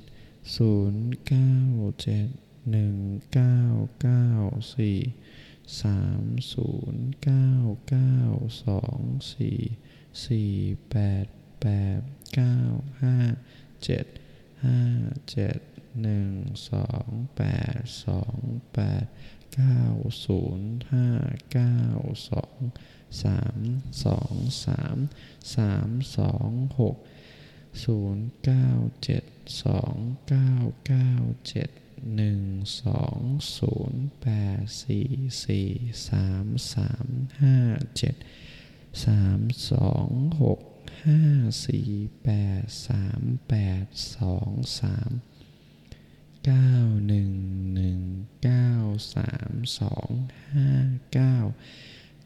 [0.56, 1.54] ศูนย์เก้า
[2.02, 2.28] เจ็ด
[2.70, 2.96] หนึ่ง
[3.32, 3.58] เก้า
[4.00, 4.26] เก้า
[4.74, 4.98] สี่
[5.80, 7.50] สามศูนย์เก้า
[7.88, 8.16] เก้า
[8.64, 9.00] สอง
[9.32, 9.60] สี่
[10.26, 10.52] สี่
[10.90, 11.26] แปด
[11.60, 11.66] แป
[11.98, 12.00] ด
[12.34, 12.58] เก้า
[13.02, 13.16] ห้า
[13.84, 14.06] เจ็ด
[14.64, 14.80] ห้า
[15.30, 15.58] เจ็ด
[16.02, 16.30] หนึ่ง
[16.70, 17.06] สอง
[17.36, 17.42] แป
[17.76, 18.38] ดสอง
[18.74, 19.04] แปด
[19.54, 19.82] เก้า
[20.24, 21.08] ศูนย์ห้า
[21.52, 21.78] เก้า
[22.30, 22.58] สอง
[23.22, 23.58] สาม
[24.04, 24.98] สองสาม
[25.54, 26.50] สามสอง
[26.80, 26.96] หก
[27.84, 28.68] ศูนย์เก้า
[29.04, 29.24] เจ็ด
[29.64, 29.94] สอง
[30.28, 30.52] เก้า
[30.86, 31.10] เก้า
[31.48, 31.70] เจ็ด
[32.14, 32.40] หนึ่ง
[32.82, 33.20] สอง
[33.56, 34.28] ศูนย์แป
[34.58, 35.08] ดสี่
[35.44, 35.68] สี่
[36.08, 37.06] สามสาม
[37.40, 37.56] ห้า
[37.96, 38.16] เจ็ด
[39.04, 39.40] สาม
[39.70, 40.10] สอง
[40.42, 40.60] หก
[41.04, 41.22] ห้า
[41.66, 41.90] สี่
[42.24, 42.30] แป
[42.60, 43.86] ดสามแปด
[44.16, 45.10] สองสาม
[46.44, 46.74] เก้า
[47.06, 47.32] หนึ่ง
[47.74, 48.00] หนึ่ง
[48.42, 48.70] เก้า
[49.14, 50.08] สามสอง
[50.52, 50.70] ห้า
[51.12, 51.36] เก้า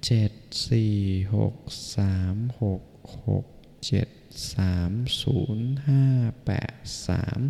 [0.06, 0.32] เจ็ด
[0.68, 0.96] สี่
[1.34, 1.56] หก
[1.96, 2.82] สามหก
[3.26, 3.46] หก
[3.86, 4.08] เจ็ด
[4.54, 4.92] สาม
[5.22, 6.04] ศูนย์ห้า
[6.46, 6.74] แปด
[7.08, 7.40] สาม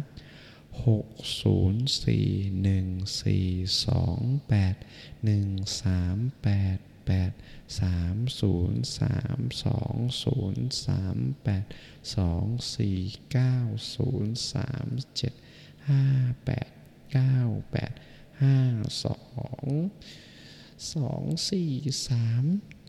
[0.86, 1.06] หก
[1.40, 2.28] ศูนย์สี่
[2.62, 2.86] หนึ่ง
[3.22, 3.46] สี่
[3.86, 4.76] สองแปด
[5.24, 5.46] หนึ่ง
[5.82, 7.32] สามแปดแปด
[7.80, 11.64] สามศูนย์สามสองศูนย์สามแปด
[12.16, 12.44] สอง
[12.76, 12.98] สี่
[13.32, 13.56] เก้า
[13.94, 15.34] ศูนย์สามเจ็ด
[15.88, 16.04] ห้า
[16.44, 16.70] แปด
[17.12, 17.38] เก้า
[17.72, 17.92] แปด
[18.42, 18.56] ห้า
[19.04, 19.20] สอ
[19.64, 19.66] ง
[20.94, 21.70] สองสี่
[22.08, 22.44] สาม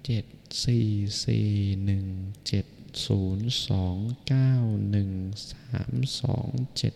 [0.05, 0.25] เจ็ด
[0.65, 0.87] สี่
[1.25, 1.49] สี่
[1.85, 2.07] หนึ่ง
[2.47, 2.65] เจ็ด
[3.05, 4.53] ศูนย์สองเก้า
[4.89, 5.11] หนึ่ง
[5.51, 6.93] สามสองเจ็ด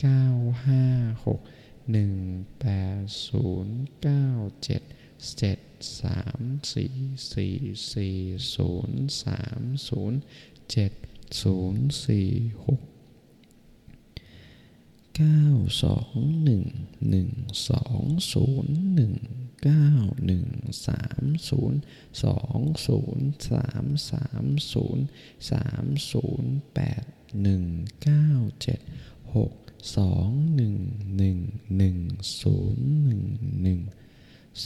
[0.00, 0.26] เก้า
[0.66, 0.84] ห้า
[1.24, 1.40] หก
[1.90, 2.14] หนึ่ง
[2.60, 2.66] แป
[2.98, 4.26] ดศูนย์เก้า
[4.64, 4.82] เจ็ด
[5.38, 5.58] เจ็ด
[6.00, 6.40] สาม
[6.72, 6.94] สี่
[7.32, 7.56] สี่
[7.92, 8.16] สี่
[8.54, 10.20] ศูนย์สามศูนย์
[10.70, 10.92] เจ็ด
[11.42, 12.30] ศูนย์สี่
[12.66, 12.80] หก
[15.16, 15.44] เก้า
[15.82, 16.64] สองหนึ่ง
[17.08, 17.30] หนึ่ง
[17.68, 19.14] สองศูนย์หนึ่ง
[19.62, 19.90] เก้า
[20.26, 20.46] หนึ่ง
[20.86, 21.80] สามศูนย์
[22.24, 25.04] สองศูนย์สามสามศูนย์
[25.50, 27.04] สามศูนย์แปด
[27.42, 27.64] หนึ่ง
[28.02, 28.28] เก้า
[28.62, 28.80] เจ็ด
[29.34, 29.52] หก
[29.96, 30.76] สองหนึ่ง
[31.16, 31.38] หนึ่ง
[31.76, 31.98] หนึ่ง
[32.40, 33.24] ศูนย์หนึ่ง
[33.62, 33.80] หนึ่ง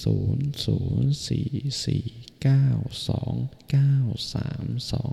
[0.02, 1.48] ศูนย์ศูนย์สี่
[1.84, 2.06] สี่
[2.42, 2.66] เก้า
[3.08, 3.34] สอง
[3.70, 3.94] เก้า
[4.34, 5.12] สามสอง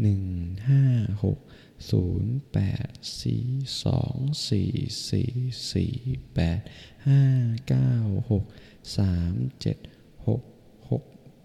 [0.00, 0.22] หนึ่ง
[0.68, 0.84] ห้า
[1.24, 1.38] หก
[1.90, 2.90] ศูนย์แปด
[3.22, 3.44] สี่
[3.84, 4.16] สอง
[4.48, 4.72] สี่
[5.10, 5.32] สี่
[5.72, 5.94] สี่
[6.34, 6.60] แปด
[7.08, 7.22] ห้า
[7.68, 7.94] เก้า
[8.30, 8.44] หก
[8.96, 9.78] สามเจ็ด
[10.26, 10.42] หก
[10.90, 11.04] หก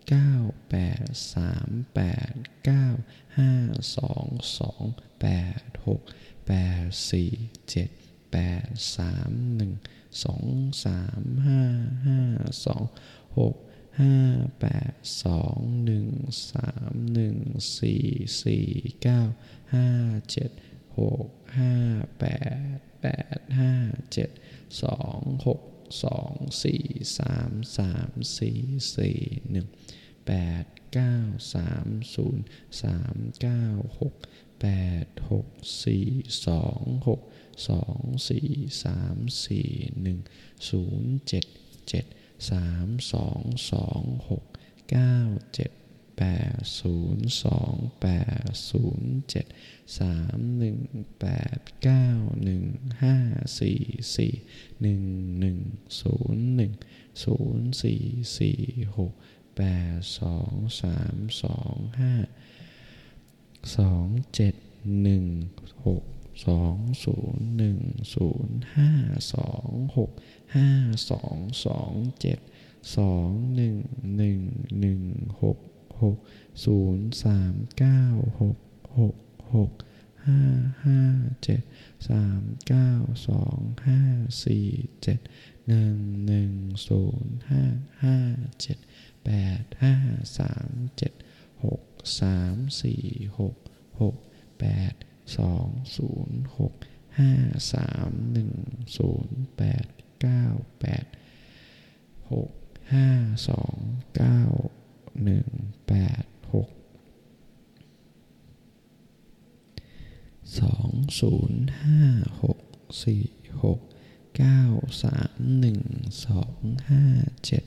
[0.10, 0.34] เก้า
[0.70, 2.02] แปดสามแป
[2.32, 2.34] ด
[2.66, 2.88] เก้า
[3.38, 3.52] ห้า
[3.98, 4.28] สอง
[4.60, 4.84] สอง
[5.22, 5.28] แป
[5.60, 6.02] ดหก
[6.48, 7.32] แปดสี่
[7.70, 7.90] เจ็ด
[8.32, 8.68] แปด
[8.98, 9.74] สามหนึ่ง
[10.24, 10.46] สอง
[10.86, 11.62] สามห้า
[12.08, 12.20] ห้า
[12.66, 12.84] สอง
[13.40, 13.56] หก
[14.02, 14.16] ห้า
[14.60, 16.08] แปดสองหนึ่ง
[16.52, 16.94] สาม
[40.02, 40.20] หนึ่ง
[40.68, 52.42] สี่สี่เก้าห้าเจ็ดหกห้าแปดแปดห้าเจ็ดสองหกสองสี่
[52.84, 53.78] สามสาสี่
[54.12, 54.34] สี่
[54.82, 60.58] หนึ่งแปด
[61.82, 62.26] เก้า
[63.78, 64.56] สองเจ็ด
[65.02, 65.26] หนึ่ง
[65.86, 66.04] หก
[66.46, 67.80] สองศูนย์หนึ่ง
[68.16, 68.92] ศูนย์ห้า
[69.34, 70.12] สองหก
[70.56, 70.70] ห้า
[71.10, 71.36] สอง
[71.66, 71.92] สอง
[72.22, 72.40] เจ็ด
[72.98, 73.78] สองหนึ่ง
[74.18, 74.40] หนึ่ง
[74.80, 75.02] หนึ่ง
[75.42, 75.58] หก
[76.02, 76.18] หก
[76.66, 78.02] ศูนย์สามเก้า
[78.42, 78.58] หก
[79.00, 79.16] หก
[79.56, 79.72] หก
[80.26, 80.42] ห้า
[80.86, 81.00] ห้า
[81.44, 81.62] เจ็ด
[82.10, 82.92] สามเก้า
[83.28, 83.58] สอง
[83.88, 84.02] ห้า
[84.46, 84.68] สี่
[85.04, 85.20] เจ็ด
[85.68, 86.52] หนึ่งหนึ่ง
[86.88, 87.64] ศูนย์ห้า
[88.04, 88.18] ห้า
[88.62, 88.78] เจ็ด
[89.24, 89.96] แปดห้า
[90.38, 91.14] สามเจ็ด
[91.64, 91.82] หก
[92.20, 93.04] สามสี่
[93.40, 93.56] หก
[94.02, 94.16] หก
[94.60, 94.94] แปด
[95.38, 96.74] สองศูนย์หก
[97.20, 97.32] ห้า
[97.74, 98.54] สามหนึ่ง
[98.98, 99.86] ศูนย์แปด
[100.22, 100.46] เก้า
[100.82, 101.06] แปด
[102.32, 102.52] หก
[102.94, 103.10] ห้า
[103.50, 103.76] สอง
[104.16, 104.42] เก้า
[105.24, 105.48] หนึ่ง
[105.88, 105.94] แป
[106.24, 106.70] ดหก
[110.60, 110.90] สอง
[111.20, 112.02] ศูนย์ห้า
[112.44, 112.60] หก
[113.04, 113.24] สี่
[113.64, 113.80] หก
[114.38, 114.62] เก้า
[115.04, 115.82] สามหนึ่ง
[116.26, 116.58] สอง
[116.90, 117.04] ห้า
[117.46, 117.64] เจ็ด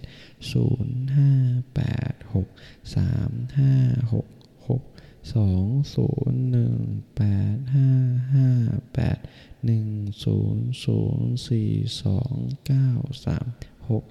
[0.52, 1.30] ศูนย์ห้า
[1.74, 2.48] แปดหก
[2.96, 3.72] สามห้า
[4.12, 4.26] หก
[4.68, 4.82] หก
[5.34, 5.64] สอง
[5.94, 6.76] ศูนย์หนึ่ง
[7.16, 7.22] แป
[7.54, 7.90] ดห้า
[8.34, 8.48] ห้า
[8.94, 9.18] แปด
[9.64, 9.86] หนึ่ง
[10.24, 11.70] ศูนย์ศูนย์สี่
[12.02, 12.34] สอง
[12.66, 12.90] เก้า
[13.26, 13.46] สาม
[13.90, 14.04] หก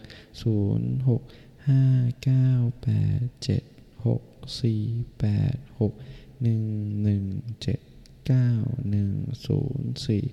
[0.44, 1.22] ศูนย์หก
[1.68, 1.84] ห้า
[2.24, 2.50] เก้า
[2.84, 2.90] แป
[3.20, 3.64] ดเจ็ด
[4.06, 4.22] หก
[4.62, 4.84] สี่
[5.20, 5.94] แปดหก
[6.42, 6.64] หนึ่ง
[7.04, 7.24] หนึ่ง
[7.62, 7.80] เจ็ด
[8.28, 8.52] เก้า
[8.90, 9.12] หนึ่ง
[9.46, 10.24] ศูนย์สี่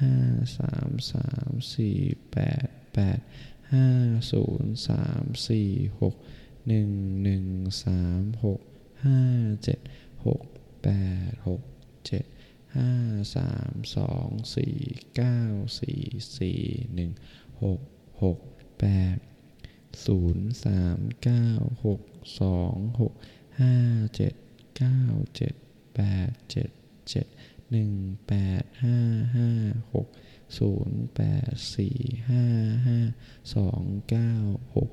[0.00, 0.14] ห้า
[0.58, 1.98] สามสามสี่
[2.32, 3.18] แปดแปด
[3.72, 3.86] ห้า
[4.32, 5.70] ศูนย์สามสี่
[6.00, 6.14] หก
[6.66, 6.90] หนึ่ง
[7.22, 7.46] หนึ่ง
[7.84, 8.60] สามหก
[9.04, 9.20] ห้า
[9.64, 9.80] เจ็ด
[10.26, 10.42] หก
[10.82, 10.88] แป
[11.28, 11.62] ดหก
[12.06, 12.24] เจ็ด
[12.76, 12.90] ห้า
[13.36, 14.76] สามสองสี่
[15.16, 15.40] เก้า
[15.80, 16.00] สี่
[16.38, 16.60] สี่
[16.94, 17.10] หนึ่ง
[17.62, 17.80] หก
[18.22, 18.38] หก
[18.80, 18.86] แป
[19.16, 19.18] ด
[20.06, 21.46] ศูนย์สามเก้า
[21.84, 22.00] หก
[22.40, 23.12] สองหก
[23.60, 23.74] ห้า
[24.16, 24.34] เจ็ด
[24.76, 25.00] เก้า
[25.36, 25.54] เจ็ด
[25.94, 26.70] แปดเจ็ด
[27.10, 27.26] เจ็ด
[27.70, 27.92] หนึ่ง
[28.28, 28.98] แปดห้า
[29.36, 29.48] ห้า
[29.94, 30.06] หก
[30.58, 31.98] ศูนย์แปดสี่
[32.30, 32.44] ห้า
[32.86, 32.98] ห้า
[33.54, 34.32] สองเก้า
[34.76, 34.90] หก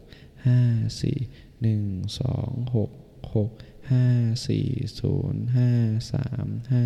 [0.47, 0.59] ห้า
[1.01, 1.19] สี่
[1.61, 1.83] หนึ่ง
[2.19, 2.91] สองหก
[3.35, 3.51] หก
[3.91, 4.05] ห้า
[4.47, 4.67] สี่
[4.99, 5.71] ศูนย์ห้า
[6.13, 6.83] สามห้า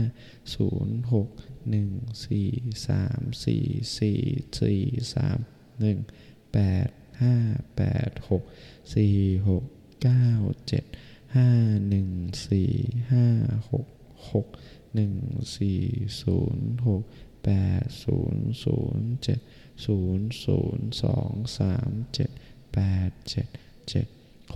[0.56, 1.28] ศูนย์หก
[1.70, 1.90] หนึ่ง
[2.26, 2.50] สี่
[2.88, 3.64] สามสี่
[3.98, 4.20] สี่
[4.60, 4.82] สี่
[5.14, 5.40] สาม
[5.80, 6.00] หนึ่ง
[6.54, 6.90] แปด
[7.22, 7.36] ห้า
[7.78, 8.44] แปดหก
[8.96, 9.16] สี่
[9.48, 9.64] หก
[10.04, 10.28] เก้า
[10.68, 10.84] เจ็ด
[11.36, 11.50] ห้า
[11.90, 12.10] หนึ่ง
[12.48, 12.72] สี่
[13.12, 13.26] ห้า
[13.72, 13.88] หก
[14.32, 14.48] หก
[14.96, 15.14] หนึ่ง
[15.58, 15.82] สี่
[16.22, 17.04] ศูนย์หก
[17.46, 17.50] แป
[17.82, 19.40] ดศูนย์ศูนย์เจ็ด
[19.86, 22.32] ศูนย์ศูนย์สองสามเจ็ด
[22.74, 22.80] แป
[23.10, 23.48] ดเจ็ด
[23.90, 24.08] เจ็ด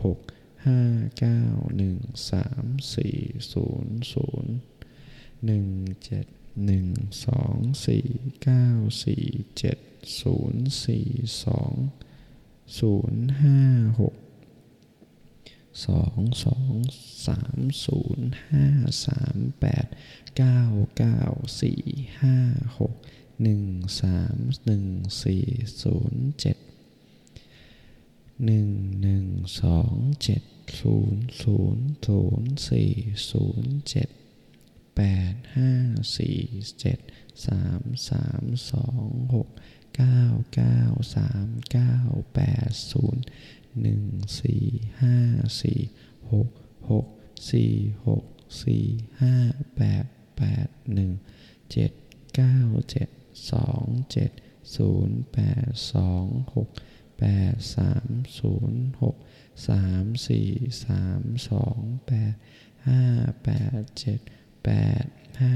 [0.04, 0.20] หก
[0.66, 0.82] ห้า
[1.20, 1.44] เก้า
[1.78, 1.98] หนึ่ง
[2.32, 2.66] สาม
[2.96, 3.18] สี่
[3.54, 4.54] ศูนย์ศูนย์
[5.46, 5.68] หนึ่ง
[6.06, 6.26] เจ็ด
[6.66, 6.88] หนึ่ง
[7.26, 7.58] สอง
[7.88, 8.08] สี่
[8.44, 8.68] เก้า
[9.04, 9.26] สี่
[9.58, 9.78] เจ็ด
[10.22, 11.08] ศูนย์สี่
[11.46, 11.74] สอง
[12.80, 13.60] ศูนย์ห้า
[14.00, 14.16] หก
[15.86, 16.74] สองสอง
[17.28, 18.66] สามศูนย์ห้า
[19.06, 19.86] สามแปด
[20.38, 20.62] เก้า
[20.98, 21.22] เก้า
[21.62, 21.82] สี่
[22.22, 22.38] ห้า
[22.80, 22.94] หก
[23.42, 23.64] หนึ่ง
[24.02, 24.86] สามหนึ่ง
[25.24, 25.46] สี่
[25.84, 26.58] ศูนย์เจ็ด
[28.46, 28.70] หนึ่ง
[29.02, 29.26] หนึ่ง
[29.62, 30.44] สองเจ็ด
[30.80, 32.92] ศูนย์ศูนย์ศูนย์สี่
[33.30, 34.10] ศูนย์เจ็ด
[34.96, 35.02] แป
[35.34, 35.72] ดห้า
[36.18, 36.40] สี่
[36.80, 37.00] เจ็ด
[37.46, 39.50] สามสามสองหก
[39.96, 40.24] เก้า
[40.56, 40.82] เก้า
[41.16, 41.96] สามเก้า
[42.36, 43.24] แปดศูนย์
[43.82, 44.04] หนึ่ง
[44.42, 44.66] สี่
[45.02, 45.16] ห้า
[45.62, 45.80] สี่
[46.32, 46.50] หก
[46.92, 47.08] หก
[47.52, 47.74] สี่
[48.08, 48.24] หก
[48.64, 48.86] สี่
[49.22, 49.36] ห้า
[49.76, 50.06] แปด
[50.38, 51.12] แปดหนึ่ง
[51.72, 51.92] เจ็ด
[52.36, 52.58] เก้า
[52.92, 53.10] เจ็ด
[53.52, 54.32] สองเจ็ด
[54.76, 56.70] ศูนย์แปดสองหก
[57.20, 58.08] แปดสาม
[58.40, 59.16] ศูนย์หก
[59.68, 60.50] สามสี่
[60.86, 62.34] สามสองแปด
[62.88, 63.04] ห้า
[63.44, 63.50] แป
[63.80, 64.20] ดเจ็ด
[64.64, 64.70] แป
[65.04, 65.06] ด
[65.42, 65.56] ห้า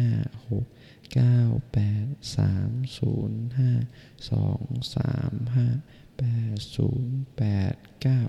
[0.50, 0.66] หก
[1.14, 1.40] เก้า
[1.74, 2.06] แปด
[2.36, 3.72] สามศูนย์ห้า
[4.32, 4.62] สอง
[4.96, 5.68] สามห้า
[6.18, 6.24] แป
[6.56, 7.44] ดศูนย์แป
[7.74, 8.20] ดเก้า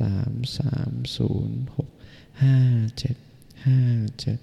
[0.00, 1.88] สามสามศูนย์หก
[2.42, 2.58] ห้า
[2.98, 3.16] เจ็ด
[3.66, 3.80] ห้า
[4.20, 4.38] เจ็ด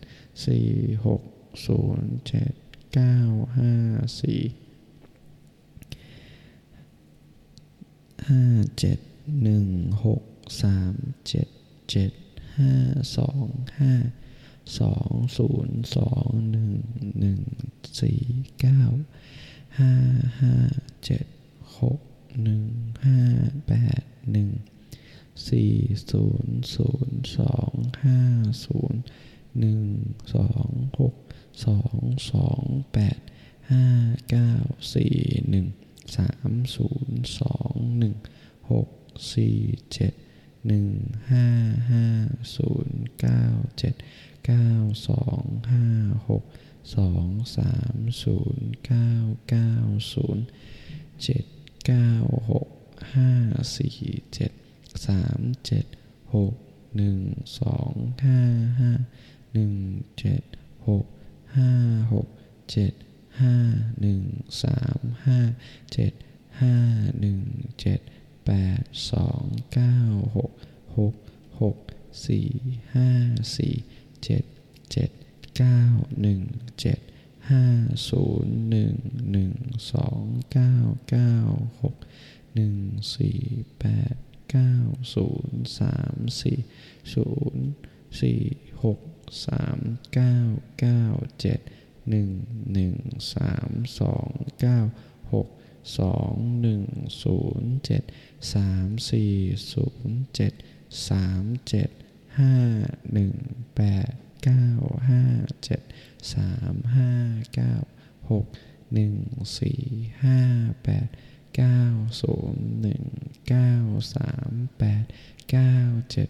[0.45, 0.67] สี่
[1.05, 1.21] หก
[1.65, 2.53] ศูนย์เจ็ด
[2.93, 3.17] เก้า
[3.57, 3.73] ห้า
[4.21, 4.41] สี่
[8.29, 8.43] ห้า
[8.79, 8.99] เจ็ด
[9.41, 9.67] หนึ่ง
[10.05, 10.23] หก
[10.61, 10.93] สาม
[11.27, 11.47] เจ็ด
[11.89, 12.11] เจ็ด
[12.57, 12.73] ห้า
[13.17, 13.47] สอง
[13.79, 13.93] ห้า
[14.79, 16.73] สองศูนย์สองหนึ่ง
[17.19, 17.41] หนึ่ง
[18.01, 18.21] สี่
[18.59, 18.81] เก้า
[19.79, 19.93] ห้า
[20.41, 20.53] ห้า
[21.05, 21.25] เจ็ด
[21.79, 21.99] หก
[22.41, 22.63] หนึ่ง
[23.05, 23.19] ห้า
[23.67, 24.49] แปดหนึ่ง
[25.49, 25.73] สี่
[26.11, 27.71] ศูนย์ศูนย์สอง
[28.03, 28.19] ห้า
[28.65, 29.01] ศูนย์
[29.59, 29.81] หนึ่ง
[30.35, 30.69] สอง
[30.99, 31.15] หก
[31.65, 31.99] สอง
[32.31, 32.63] สอง
[32.93, 33.19] แปด
[33.71, 33.85] ห้า
[34.29, 34.51] เก้า
[34.93, 35.15] สี่
[35.49, 35.67] หนึ่ง
[36.17, 38.15] สามศูนย์สองหนึ่ง
[38.71, 38.89] หก
[39.33, 39.57] สี่
[39.93, 40.13] เจ็ด
[40.67, 40.87] หนึ่ง
[41.31, 41.47] ห้า
[41.91, 42.05] ห้า
[42.55, 43.43] ศูนย์เก้า
[43.77, 43.95] เจ็ด
[44.45, 44.69] เก้า
[45.07, 45.87] สองห้า
[46.29, 46.43] หก
[46.95, 47.27] สอง
[47.57, 49.11] สามศูนย์เก้า
[49.49, 49.73] เก้า
[50.13, 50.45] ศูนย์
[51.23, 51.43] เจ็ด
[51.85, 52.11] เก้า
[52.49, 52.67] หก
[53.13, 53.29] ห้า
[53.75, 53.95] สี่
[54.33, 54.51] เจ็ด
[55.05, 55.85] สามเจ็ด
[56.35, 56.53] หก
[56.97, 57.19] หนึ่ง
[57.59, 57.91] สอง
[58.23, 58.39] ห้า
[58.79, 58.91] ห้า
[59.53, 59.73] หนึ่ง
[60.19, 60.43] เจ็ด
[60.87, 61.05] หก
[61.57, 61.71] ห้า
[62.13, 62.27] หก
[62.71, 62.93] เจ็ด
[63.41, 63.55] ห้า
[64.01, 64.21] หนึ่ง
[64.63, 65.39] สามห้า
[65.93, 66.13] เจ็ด
[66.61, 66.75] ห้า
[67.19, 67.39] หนึ่ง
[67.81, 67.99] เจ็ด
[68.45, 69.97] แปดสองเก้า
[70.35, 70.51] หก
[70.97, 71.13] หก
[71.61, 71.77] หก
[72.27, 72.47] สี่
[72.93, 73.09] ห้า
[73.57, 73.73] สี่
[74.23, 74.43] เจ็ด
[74.91, 75.09] เจ็ด
[75.57, 75.81] เก้า
[76.21, 76.39] หนึ่ง
[76.79, 76.99] เจ็ด
[77.49, 77.65] ห้า
[78.09, 78.95] ศูนย์หนึ่ง
[79.31, 79.53] หนึ่ง
[79.93, 80.75] สองเก้า
[81.09, 81.35] เก้า
[81.81, 81.95] หก
[82.55, 82.75] หนึ่ง
[83.15, 83.39] สี่
[83.79, 84.15] แปด
[84.51, 84.73] เก้า
[85.15, 86.59] ศูนย์สามสี่
[87.13, 87.65] ศูนย์
[88.21, 88.41] สี่
[88.83, 88.99] หก
[89.47, 89.77] สาม
[90.13, 90.37] เก้า
[90.79, 91.03] เก้า
[91.39, 91.59] เจ็ด
[92.09, 92.29] หนึ่ง
[92.73, 92.95] หนึ่ง
[93.33, 93.69] สาม
[93.99, 94.29] สอง
[94.59, 94.79] เก้า
[95.33, 95.47] หก
[95.99, 96.83] สองหนึ่ง
[97.23, 98.03] ศูนย์เจ็ด
[98.53, 99.33] สามสี่
[99.73, 100.53] ศูนย์เจ็ด
[101.09, 101.89] สามเจ็ด
[102.39, 102.55] ห้า
[103.13, 103.33] หนึ่ง
[103.75, 104.11] แปด
[104.43, 104.67] เก้า
[105.09, 105.23] ห้า
[105.63, 105.81] เจ็ด
[106.33, 107.11] สามห้า
[107.53, 107.73] เก้า
[108.31, 108.45] หก
[108.93, 109.15] หนึ่ง
[109.59, 109.81] สี่
[110.23, 110.39] ห้า
[110.83, 111.07] แปด
[111.55, 111.81] เก้า
[112.21, 113.03] ศูนย์หนึ่ง
[113.47, 113.73] เก้า
[114.15, 115.03] สามแปด
[115.51, 115.77] เก้า
[116.11, 116.29] เจ็ด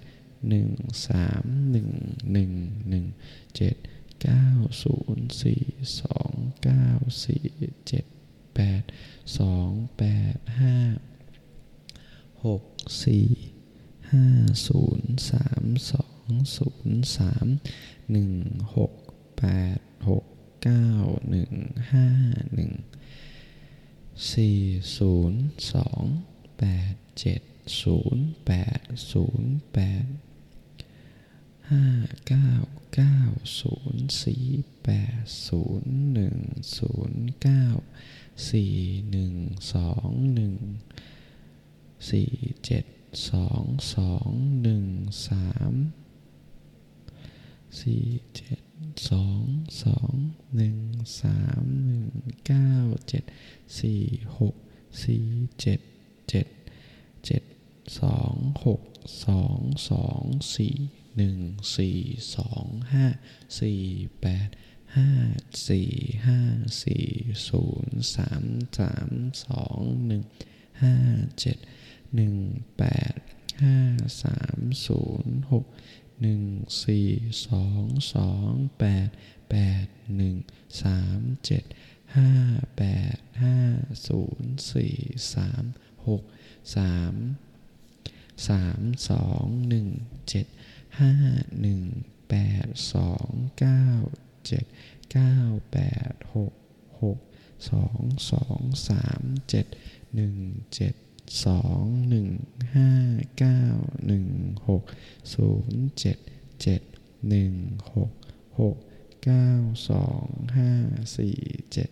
[0.49, 0.69] หนึ่ง
[1.07, 1.89] สามหนึ่ง
[2.31, 2.51] หนึ่ง
[2.89, 3.05] หนึ่ง
[3.55, 3.75] เจ็ด
[4.21, 4.47] เก้า
[4.83, 5.63] ศูนย์สี่
[6.01, 6.31] สอง
[6.63, 6.87] เก้า
[7.25, 7.43] สี่
[7.87, 8.05] เจ็ด
[8.55, 8.83] แปด
[9.37, 10.03] สองแป
[10.35, 10.77] ดห้า
[12.45, 12.63] หก
[13.03, 13.27] สี่
[14.11, 14.25] ห้า
[14.67, 17.47] ศูนย์สามสองศูนย์สาม
[18.11, 18.31] หนึ่ง
[18.75, 18.91] หก
[19.35, 21.47] 8 6 9
[22.51, 22.83] 1
[24.15, 26.43] 5 1 4 0
[27.15, 29.73] 2 8 7 0 8 0
[31.69, 32.61] 8 5
[35.83, 36.49] 9 9
[36.83, 37.73] 0 4 8 0 1 0 9
[39.63, 40.43] 4 1
[41.99, 44.27] 2 1 4 7 2 2 1
[45.05, 45.93] 3 4
[47.71, 48.62] 7
[49.09, 49.41] สอง
[49.83, 50.13] สอง
[50.55, 50.77] หนึ่ง
[51.21, 52.11] สามหนึ่ง
[52.45, 52.71] เก้า
[53.07, 53.23] เจ็ด
[53.79, 54.03] สี่
[54.39, 54.55] หก
[55.03, 55.25] สี่
[55.61, 55.79] เจ็ด
[56.29, 56.47] เจ็ด
[57.25, 57.43] เจ็ด
[57.99, 58.81] สองหก
[59.25, 59.59] สอง
[59.89, 60.23] สอง
[60.55, 60.75] สี่
[61.17, 61.37] หนึ่ง
[61.77, 61.97] สี่
[62.35, 63.05] สองห้า
[63.59, 63.81] สี่
[64.21, 64.49] แปด
[64.95, 65.09] ห้า
[65.67, 65.89] สี่
[66.27, 66.39] ห้า
[66.83, 67.05] สี่
[67.49, 68.43] ศูนย์สาม
[68.79, 69.09] สาม
[69.45, 70.23] สองหนึ่ง
[70.81, 70.95] ห้า
[71.39, 71.57] เจ็ด
[72.15, 72.35] หนึ่ง
[72.77, 73.13] แปด
[73.63, 73.77] ห้า
[74.23, 75.65] สามศูนย์หก
[76.21, 76.41] หนึ่ง
[76.83, 77.07] สี่
[77.47, 79.09] สองสองแปด
[79.51, 79.85] แปด
[80.17, 80.35] หนึ่ง
[80.81, 81.63] สามเจ็ด
[82.15, 82.31] ห้า
[82.77, 82.83] แป
[83.15, 83.57] ดห้า
[84.07, 84.95] ศูนย์สี่
[85.33, 85.63] สาม
[86.07, 86.23] หก
[86.75, 87.15] สาม
[88.47, 89.87] สามสองหนึ่ง
[90.29, 90.47] เจ็ด
[90.99, 91.13] ห้า
[91.61, 91.81] หนึ่ง
[92.29, 92.35] แป
[92.65, 93.85] ดสองเก้า
[94.47, 94.65] เจ็ด
[95.11, 95.37] เก้า
[95.71, 95.79] แป
[96.11, 96.53] ดหก
[97.01, 97.17] หก
[97.69, 98.01] สอง
[98.31, 99.65] สองสามเจ็ด
[100.15, 100.35] หนึ่ง
[100.75, 100.93] เจ็ด
[101.45, 102.29] สองหนึ่ง
[102.75, 102.89] ห้า
[103.37, 103.61] เก้า
[104.05, 104.27] หนึ่ง
[104.67, 104.83] หก
[105.33, 106.17] ศูนย์เจ็ด
[106.61, 106.81] เจ็ด
[107.29, 107.53] หนึ่ง
[107.95, 108.11] หก
[108.59, 108.77] หก
[109.23, 109.49] เก้า
[109.89, 110.71] สองห้า
[111.17, 111.37] สี่
[111.71, 111.89] เจ็ด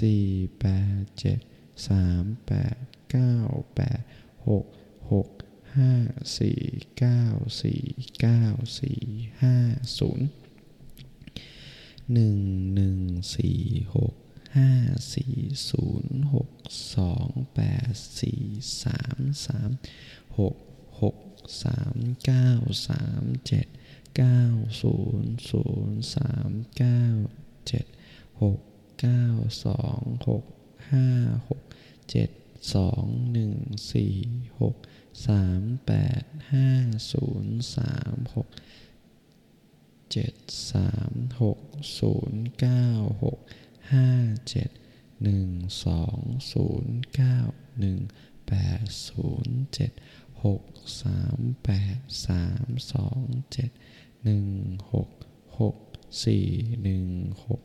[0.00, 0.22] สี่
[0.60, 0.66] แป
[1.00, 1.38] ดเจ็ด
[1.88, 2.76] สามแปด
[3.10, 3.34] เก้า
[3.74, 4.00] แปด
[4.48, 4.64] หก
[5.12, 5.28] หก
[5.76, 5.92] ห้า
[6.38, 6.60] สี่
[6.98, 7.22] เก้า
[7.62, 7.82] สี่
[8.20, 8.42] เก้า
[8.80, 9.00] สี่
[9.42, 9.56] ห้า
[9.98, 10.26] ศูนย์
[12.12, 12.38] หนึ่ง
[12.74, 12.98] หนึ่ง
[13.34, 13.58] สี่
[13.94, 14.14] หก
[14.56, 14.70] ห้า
[15.14, 15.36] สี่
[15.70, 16.50] ศูนย์หก
[16.96, 18.42] สองแปดสี่
[18.84, 19.70] สามสาม
[20.38, 20.56] หก
[21.02, 21.16] หก
[21.64, 22.48] สามเก้า
[22.88, 23.66] สามเจ็ด
[24.16, 24.42] เก้า
[24.82, 27.04] ศูนย์ศูนย์สามเก้า
[27.66, 27.86] เจ็ด
[28.42, 28.60] หก
[29.00, 29.24] เก้า
[29.64, 30.44] สองหก
[30.92, 31.08] ห้า
[31.48, 31.62] หก
[32.10, 32.30] เจ็ด
[32.74, 33.54] สองหนึ่ง
[33.92, 34.16] สี่
[34.60, 34.76] หก
[35.26, 35.92] สามแป
[36.22, 36.68] ดห้า
[37.12, 38.48] ศูนย์สามหก
[40.12, 40.34] เจ็ด
[40.72, 41.58] สามหก
[41.98, 42.86] ศูนย์เก้า
[43.24, 43.38] หก
[43.90, 44.08] ห้า
[44.48, 44.70] เจ็ด
[45.22, 45.48] หนึ่ง
[45.84, 46.20] สอง
[46.52, 47.38] ศูนย์เก้า
[47.80, 47.98] หนึ่ง
[48.48, 49.92] แปดศูนย์เจ็ด
[50.44, 50.62] หก
[51.02, 53.20] สามแปดสามสอง
[53.52, 53.70] เจ็ด
[54.24, 54.46] หนึ่ง
[54.92, 55.10] หก
[55.60, 55.76] หก
[56.24, 56.46] สี่
[56.82, 57.06] หนึ่ง
[57.46, 57.60] หก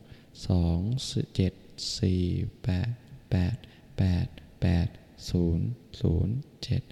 [0.48, 0.78] สอง
[1.36, 1.52] เจ็ด
[1.98, 2.24] สี่
[2.62, 2.90] แปด
[3.30, 3.56] แปด
[3.98, 4.26] แปด
[4.60, 4.88] แปด
[5.30, 5.66] ศูนย์
[6.00, 6.82] ศูนย์เจ็ด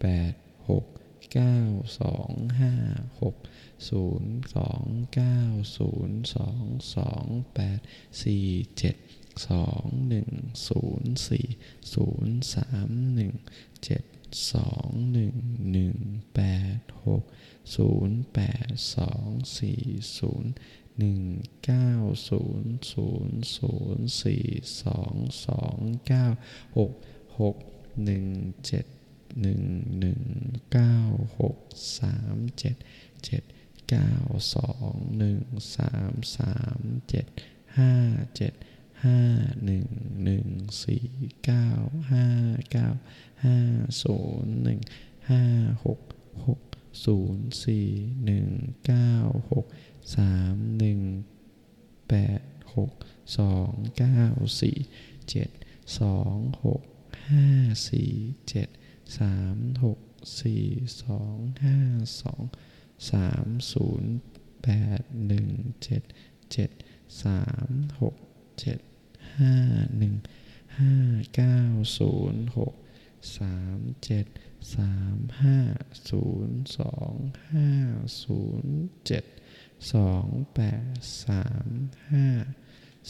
[0.00, 0.32] แปด
[0.68, 0.84] หก
[1.32, 1.58] เก้า
[2.00, 2.74] สองห้า
[3.20, 3.36] หก
[3.88, 5.40] ศูนย์สองเก้า
[5.76, 6.64] ศูนย์สอง
[6.96, 7.80] สองแปด
[8.22, 8.46] สี่
[8.78, 8.96] เจ็ด
[9.48, 10.30] สองหนึ่ง
[10.68, 11.46] ศูนย์สี่
[11.94, 13.34] ศูนย์สามหนึ่ง
[13.84, 14.04] เจ็ด
[14.52, 15.34] สองหนึ่ง
[15.72, 15.96] หนึ่ง
[16.34, 16.40] แป
[16.76, 17.22] ดหก
[17.76, 19.82] ศูนย์แปดสองสี่
[20.18, 20.52] ศูนย์
[20.98, 21.20] หนึ่ง
[21.64, 21.90] เก้า
[22.28, 24.44] ศูนย์ศูนย์ศูนย์สี่
[24.82, 25.14] สอง
[25.46, 26.26] สองเก้า
[26.78, 26.92] หก
[27.40, 27.56] หก
[28.04, 28.26] หนึ่ง
[28.66, 28.86] เจ็ด
[29.40, 29.62] หนึ่ง
[29.98, 30.20] หนึ่ง
[30.72, 30.96] เก้า
[31.40, 31.56] หก
[31.98, 32.76] สามเจ็ด
[33.24, 33.42] เจ็ด
[33.88, 34.10] เก้า
[34.54, 35.40] สองหนึ่ง
[35.76, 36.78] สามสาม
[37.08, 37.26] เจ็ด
[37.78, 37.92] ห้า
[38.36, 38.52] เจ็ด
[39.04, 39.20] ห้า
[39.64, 39.86] หนึ่ง
[40.24, 40.46] หนึ่ง
[40.84, 41.06] สี่
[41.44, 41.68] เก้า
[42.12, 42.26] ห้า
[42.72, 42.88] เก้า
[43.44, 43.56] ห้า
[44.02, 44.80] ศูนย์หนึ่ง
[45.30, 45.42] ห้า
[45.84, 46.00] หก
[46.46, 46.60] หก
[47.04, 47.88] ศูนย์สี่
[48.24, 48.48] หนึ่ง
[48.86, 49.12] เก้า
[49.52, 49.66] หก
[50.16, 51.00] สามหนึ่ง
[52.08, 52.40] แปด
[52.76, 52.92] หก
[53.38, 54.22] สองเก้า
[54.60, 54.78] สี่
[55.30, 55.50] เจ็ด
[55.98, 56.82] สองหก
[57.30, 57.48] ห้า
[57.88, 58.10] สี่
[58.48, 58.68] เจ็ด
[59.18, 59.98] สามหก
[60.40, 60.64] สี่
[61.02, 61.78] สองห้า
[62.22, 62.42] สอง
[63.10, 64.12] สามศูนย์
[64.62, 64.68] แป
[65.00, 65.48] ดหนึ่ง
[65.82, 66.02] เจ็ด
[66.52, 66.70] เจ็ด
[67.22, 67.68] สาม
[68.00, 68.14] หก
[68.60, 68.78] เจ็ด
[69.38, 69.54] ห้า
[69.98, 70.14] หนึ่ง
[70.78, 70.94] ห้า
[71.34, 71.60] เก้า
[71.98, 72.74] ศูนย์หก
[73.38, 74.26] สามเจ็ด
[74.76, 75.58] สามห้า
[76.10, 77.14] ศูนย์สอง
[77.50, 77.70] ห้า
[78.22, 78.76] ศูนย์
[79.06, 79.24] เจ็ด
[79.92, 80.60] สองแป
[80.92, 80.94] ด
[81.26, 81.68] สาม
[82.10, 82.26] ห้า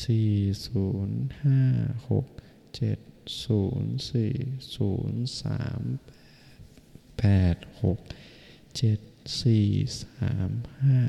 [0.04, 0.30] สี่
[0.66, 1.60] ศูนย์ห้า
[2.10, 2.26] หก
[2.76, 2.98] เจ็ด
[3.42, 4.34] ศูนย์สี่
[4.74, 5.82] ศูนย์สาม
[7.18, 7.98] แปดหก
[8.76, 9.00] เจ็ด
[9.42, 9.68] สี่
[10.02, 10.50] สาม
[10.82, 11.00] ห้า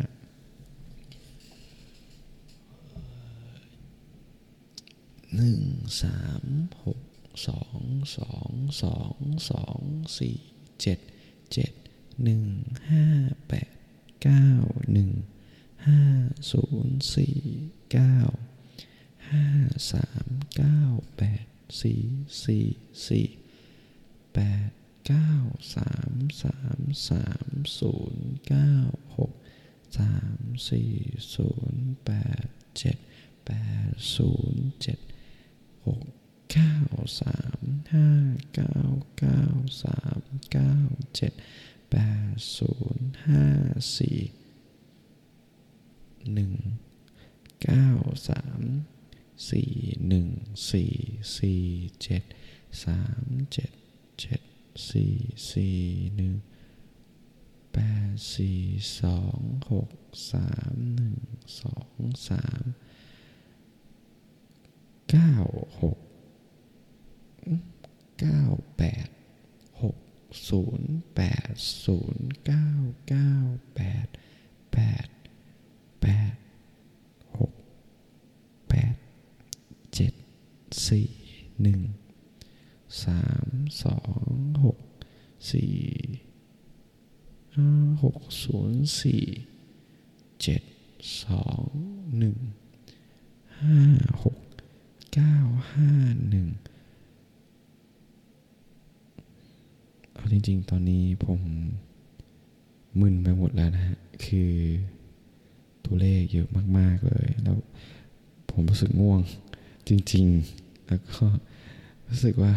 [5.35, 5.61] หนึ่ง
[6.01, 6.43] สาม
[6.83, 6.99] หก
[7.47, 7.81] สอง
[8.17, 8.51] สอง
[8.83, 9.17] สอง
[9.51, 9.79] สอง
[10.17, 10.37] สี่
[10.81, 10.99] เจ็ด
[11.53, 11.71] เจ็ด
[12.23, 12.43] หนึ่ง
[12.89, 13.05] ห้า
[13.49, 13.71] แปด
[14.23, 14.49] เก้า
[14.93, 15.11] หนึ่ง
[15.87, 16.01] ห้า
[16.51, 17.37] ศูนย์สี่
[17.91, 18.17] เก้า
[19.31, 19.45] ห้า
[19.91, 20.81] สามเก้า
[21.17, 21.45] แปด
[21.81, 22.01] สี่
[22.43, 22.65] สี่
[23.07, 23.27] สี่
[24.33, 24.69] แปด
[25.07, 25.31] เก้า
[25.75, 26.13] สาม
[26.43, 27.49] สามสาม
[27.79, 28.73] ศูนย์เก้า
[29.17, 29.33] หก
[29.97, 30.39] สาม
[30.69, 30.91] สี่
[31.35, 32.11] ศูนย์แป
[32.43, 32.45] ด
[32.77, 32.97] เจ็ด
[33.45, 33.51] แป
[33.89, 34.99] ดศูนย์เจ็ด
[35.85, 36.03] หก
[36.51, 36.75] เก้า
[37.21, 37.59] สาม
[37.93, 38.09] ห้า
[38.53, 38.79] เก้า
[39.19, 39.41] เก้า
[39.83, 40.75] สามเก้า
[41.15, 41.33] เจ็ด
[41.91, 41.95] แป
[42.29, 43.43] ดศูนย์ห้า
[43.97, 44.19] สี่
[46.33, 46.53] หนึ่ง
[47.63, 47.87] เก้า
[48.29, 48.61] สาม
[49.49, 49.73] สี่
[50.07, 50.27] หนึ่ง
[50.71, 50.93] สี่
[51.37, 51.63] สี่
[52.01, 52.23] เจ็ด
[52.83, 53.71] สามเจ็ด
[54.19, 54.41] เจ็ด
[54.89, 55.13] สี่
[55.51, 55.79] สี่
[56.15, 56.33] หนึ่ง
[57.73, 57.77] แป
[58.09, 58.59] ดสี่
[59.01, 59.39] สอง
[59.71, 59.89] หก
[60.31, 61.17] สามหนึ่ง
[61.61, 61.97] สอง
[62.29, 62.63] สาม
[65.09, 65.35] เก้า
[65.81, 65.99] หก
[68.19, 68.43] เก้า
[68.77, 69.07] แปด
[69.81, 69.97] หก
[70.49, 71.53] ศูนย์แปด
[71.85, 72.69] ศูนย์เก้า
[73.07, 73.33] เก้า
[73.75, 74.07] แปด
[74.73, 75.07] แปด
[76.01, 76.35] แปด
[77.39, 77.53] หก
[78.69, 78.95] แปด
[79.93, 80.13] เจ็ด
[80.87, 81.09] สี่
[81.61, 81.81] หนึ่ง
[83.03, 83.47] สาม
[83.83, 83.97] สอ
[84.27, 84.29] ง
[84.63, 84.77] หก
[85.51, 85.73] สี่
[88.03, 89.23] หกศูนย์สี่
[90.41, 90.61] เจ็ด
[91.23, 91.65] สอง
[92.17, 92.37] หนึ่ง
[93.59, 93.79] ห้า
[94.23, 94.37] หก
[95.13, 95.35] เก้า
[95.71, 95.89] ห้า
[96.29, 96.47] หนึ่ง
[100.13, 101.41] เอาจริงๆ ตอนนี้ผม
[102.99, 104.51] มึนไปหมดแล้วนะฮะ คือ
[105.85, 106.47] ตัวเลขเยอะ
[106.77, 107.57] มาก ๆ เลย แล้ว
[108.51, 109.21] ผมรู้สึกง่วง
[109.87, 110.25] จริง
[110.57, 111.23] ๆ แล้วก็
[112.07, 112.53] รู้สึกว่า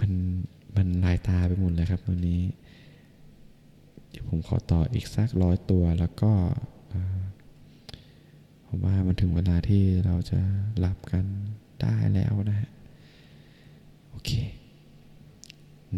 [0.00, 0.12] มัน
[0.76, 2.42] มันลายตาไปหมดเลยครับตอนนี้
[4.10, 6.32] เดี๋ยวผมขอต่ออีกสักร้อยตัวแล้วก็
[8.66, 10.40] ผมว่ามันถึงเวลาที่เราจะ
[10.78, 11.24] หลับกัน
[11.80, 12.70] ได้แล้วนะฮะ
[14.10, 14.30] โอเค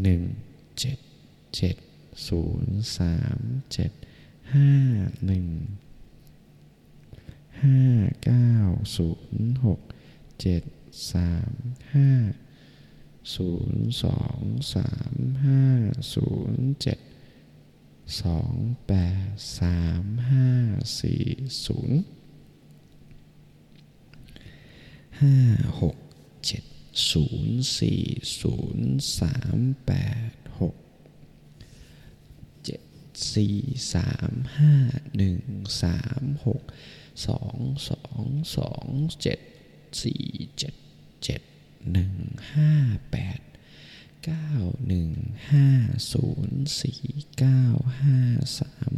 [0.02, 0.20] หนึ่ง
[0.78, 0.98] เจ็ด
[1.56, 1.76] เจ็ด
[2.28, 3.38] ศูนย์สาม
[3.72, 3.90] เจ็ด
[4.52, 4.68] ห้า
[5.26, 5.44] หนึ่ง
[7.62, 7.82] ห้า
[8.24, 8.52] เก้า
[8.96, 9.80] ศูนย์หก
[10.40, 10.62] เจ็ด
[11.12, 11.52] สาม
[11.94, 12.10] ห้า
[13.34, 14.40] ศูนย์สอง
[14.74, 15.62] สามห้า
[16.14, 16.98] ศูนย์เจ็ด
[18.22, 18.54] สอง
[18.86, 18.92] แป
[19.26, 19.28] ด
[19.60, 20.48] สามห้า
[21.00, 21.24] สี่
[21.66, 21.98] ศูนย์
[25.20, 25.36] ห้า
[25.80, 25.96] หก
[26.46, 26.64] เจ็ด
[27.10, 28.02] ศูนย์สี่
[28.40, 28.90] ศูนย์
[29.20, 29.92] สามแป
[30.30, 30.76] ดหก
[32.64, 32.82] เจ็ด
[33.34, 33.56] สี่
[33.94, 34.74] สามห้า
[35.16, 35.40] หนึ่ง
[35.82, 36.62] สามหก
[37.26, 37.56] สอง
[37.88, 38.24] สอง
[38.56, 38.86] สอง
[39.20, 39.40] เจ็ด
[40.02, 40.24] สี่
[40.58, 40.74] เจ็ด
[41.24, 41.42] เจ็ด
[41.92, 42.14] หนึ่ง
[42.54, 42.72] ห้า
[43.12, 43.40] แปด
[44.24, 44.50] เก้า
[44.86, 45.10] หนึ่ง
[45.50, 45.68] ห้า
[46.12, 47.02] ศูนย์สี่
[47.38, 47.64] เก้า
[48.02, 48.18] ห้า
[48.60, 48.94] สาม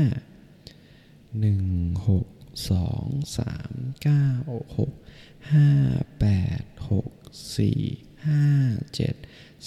[1.41, 1.65] หนึ่ง
[2.09, 2.27] หก
[2.71, 3.07] สอง
[3.39, 4.29] สามเก้า
[4.79, 4.93] หก
[5.53, 5.71] ห้า
[6.21, 6.27] แป
[6.63, 7.09] ดหก
[7.57, 7.81] สี่
[8.27, 8.45] ห้า
[8.95, 9.17] เจ็ด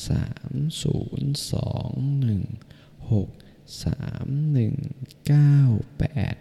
[0.10, 1.92] สามศูนย์สอง
[2.26, 2.44] หนึ่ง
[3.12, 3.30] หก
[3.84, 4.76] สามหนึ่ง
[5.28, 5.58] เก้า
[6.00, 6.04] แป
[6.34, 6.36] ด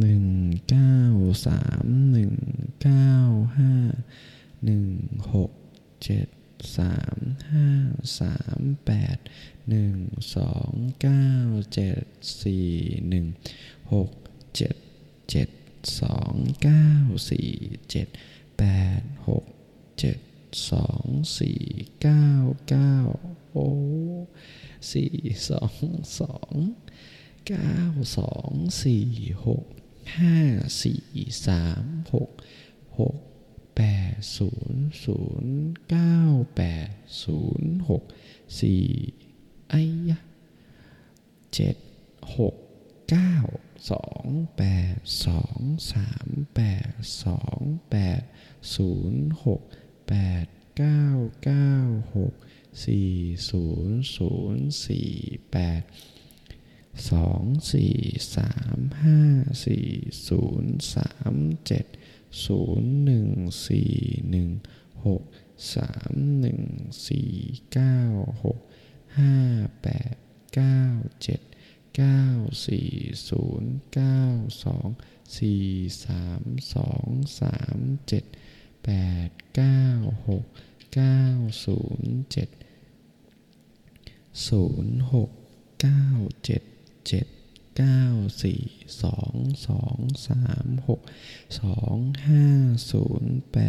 [0.00, 0.24] หนึ่ง
[0.68, 0.98] เก้า
[1.46, 2.34] สามหนึ่ง
[2.82, 3.10] เก้า
[3.58, 3.74] ห้า
[4.64, 4.86] หนึ่ง
[5.34, 5.50] หก
[6.04, 6.28] เจ็ด
[6.76, 7.18] สาม
[7.52, 7.68] ห้า
[8.20, 9.18] สามแปด
[9.68, 9.96] หนึ่ง
[10.36, 11.28] สองเก้า
[11.74, 12.04] เจ็ด
[12.42, 12.68] สี่
[13.08, 13.26] หนึ่ง
[13.92, 14.10] หก
[14.56, 14.76] เจ็ด
[15.30, 15.48] เจ็ด
[16.00, 16.88] สองเก้า
[17.30, 17.50] สี่
[17.90, 18.08] เจ็ด
[18.58, 18.64] แป
[18.98, 19.44] ดหก
[19.98, 20.18] เจ็ด
[20.70, 21.06] สอง
[21.38, 21.62] สี่
[22.02, 22.28] เก้า
[22.68, 22.96] เก้า
[23.50, 23.68] โอ้
[24.90, 25.14] สี่
[25.48, 26.52] สองสอง
[27.48, 27.76] เก้า
[28.16, 29.06] สองสี่
[29.46, 29.66] หก
[30.18, 30.38] ห้า
[30.82, 31.02] สี่
[31.46, 31.84] สาม
[32.14, 32.30] หก
[33.00, 33.16] หก
[33.76, 33.82] แป
[34.12, 35.56] ดศูนย์ศูนย์
[35.90, 36.18] เก้า
[36.56, 36.88] แปด
[37.22, 38.02] ศูนย์หก
[38.60, 38.84] สี่
[39.70, 40.18] ไอ้ยะ
[41.54, 41.76] เจ็ด
[42.36, 42.54] หก
[43.10, 43.34] เก้า
[43.90, 44.26] สอง
[44.56, 44.96] แปด
[45.26, 45.60] สอง
[45.92, 46.90] สามแปด
[47.24, 48.22] สองแปด
[48.74, 49.60] ศูนย์หก
[50.14, 50.46] แปด
[50.78, 51.06] เก้า
[51.44, 51.72] เก้า
[52.16, 52.34] หก
[52.84, 53.12] สี่
[53.50, 55.10] ศูนย์ศูนย์สี่
[55.52, 55.82] แปด
[57.10, 57.42] สอง
[57.72, 57.96] สี่
[58.36, 59.20] สามห้า
[59.64, 59.88] สี่
[60.28, 61.34] ศูนย์สาม
[61.66, 61.86] เจ็ด
[78.82, 81.52] 8 9
[82.28, 82.48] 6
[84.32, 84.68] 9
[85.12, 85.28] 0
[85.78, 86.62] 7 0
[87.04, 87.26] 6
[87.74, 90.98] 9 7 7 9 4
[91.48, 92.02] 2
[92.76, 93.22] 2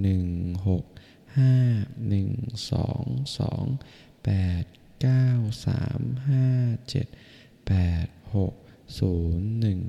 [0.00, 0.26] หนึ่ง
[0.68, 0.84] หก
[1.38, 1.54] ห้า
[2.08, 2.30] หนึ่ง
[2.70, 3.04] สอง
[3.38, 3.64] สอง
[4.24, 4.30] แป
[4.62, 4.64] ด
[5.02, 5.26] เก้า
[5.66, 6.46] สามห้า
[6.90, 7.06] เจ็ด
[7.66, 7.72] แป
[8.04, 8.54] ดหก
[8.98, 9.80] ศูนย์หนึ่ง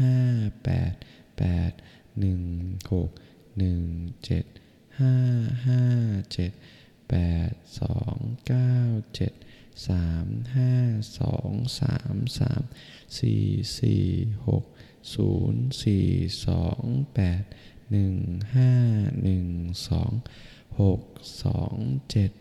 [0.00, 0.18] ห้า
[0.64, 0.92] แปด
[1.38, 1.72] แปด
[2.20, 2.42] หนึ่ง
[2.92, 3.10] หก
[3.58, 3.82] หนึ่ง
[4.24, 4.44] เจ็ด
[5.00, 5.14] ห้า
[5.66, 5.82] ห้า
[6.32, 6.52] เจ็ด
[7.08, 7.14] แป
[7.48, 8.16] ดสอง
[8.46, 8.74] เก้า
[9.14, 9.32] เจ็ด
[9.86, 10.72] สามห้า
[11.18, 12.62] สองสามสาม
[13.18, 13.42] สี่
[13.78, 14.04] สี่
[14.48, 14.64] หก
[15.14, 16.06] ศูนย์สี่
[16.46, 16.82] สอง
[17.14, 17.42] แปด
[17.90, 18.16] หนึ่ง
[18.54, 18.72] ห้า
[19.22, 19.46] หนึ่ง
[19.88, 20.12] สอง
[20.80, 21.00] หก
[21.44, 21.74] สอง
[22.10, 22.32] เจ็ด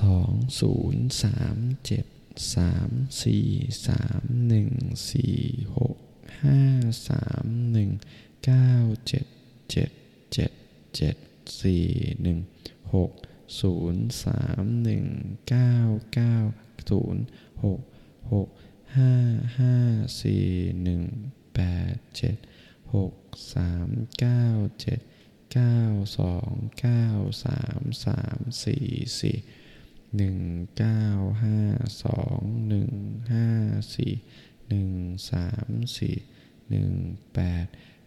[0.00, 1.56] สองศูนย์สาม
[1.86, 2.06] เจ็ด
[2.54, 2.90] สาม
[3.22, 3.46] สี่
[3.88, 4.70] สามหนึ่ง
[5.10, 5.36] สี่
[5.76, 5.96] หก
[6.42, 6.60] ห้า
[7.08, 7.90] สามหนึ่ง
[8.44, 8.72] เก้า
[9.08, 9.26] เจ็ด
[9.70, 9.90] เจ็ด
[10.32, 10.52] เจ็ด
[10.96, 11.16] เจ็ด
[11.60, 11.84] สี่
[12.22, 12.38] หนึ่ง
[12.94, 13.10] หก
[13.60, 15.06] ศูนย์สามหนึ่ง
[15.48, 15.74] เก้า
[16.14, 16.36] เก้า
[16.90, 17.24] ศูนย์
[17.64, 17.80] หก
[18.32, 18.48] หก
[18.96, 19.12] ห้า
[19.58, 19.76] ห้า
[20.20, 20.46] สี่
[20.82, 21.02] หนึ่ง
[21.54, 21.60] แป
[21.94, 22.36] ดเจ็ด
[22.94, 23.14] หก
[23.54, 23.88] สาม
[24.18, 24.46] เก้า
[24.80, 25.00] เจ็ด
[25.52, 25.78] เก้า
[26.18, 27.04] สองเก้า
[27.44, 28.86] สามสามสี่
[29.20, 29.38] สี่
[30.16, 30.38] หนึ่ง
[30.78, 31.02] เก้า
[31.44, 31.58] ห้า
[32.04, 32.90] สองหนึ่ง
[33.32, 33.48] ห้า
[33.94, 34.12] สี่
[34.68, 34.90] หนึ่ง
[35.30, 36.16] สามสี่
[36.70, 36.92] หนึ่ง
[37.34, 37.66] แปด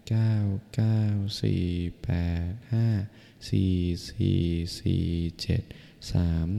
[0.10, 0.34] เก้า
[0.76, 1.02] เก้า
[1.42, 1.66] สี่
[2.04, 2.10] แป
[2.48, 2.88] ดห้า
[3.48, 3.74] สี่
[4.08, 4.40] สี่
[4.78, 5.06] สี่
[5.42, 5.64] เจ็ด
[6.12, 6.50] สาม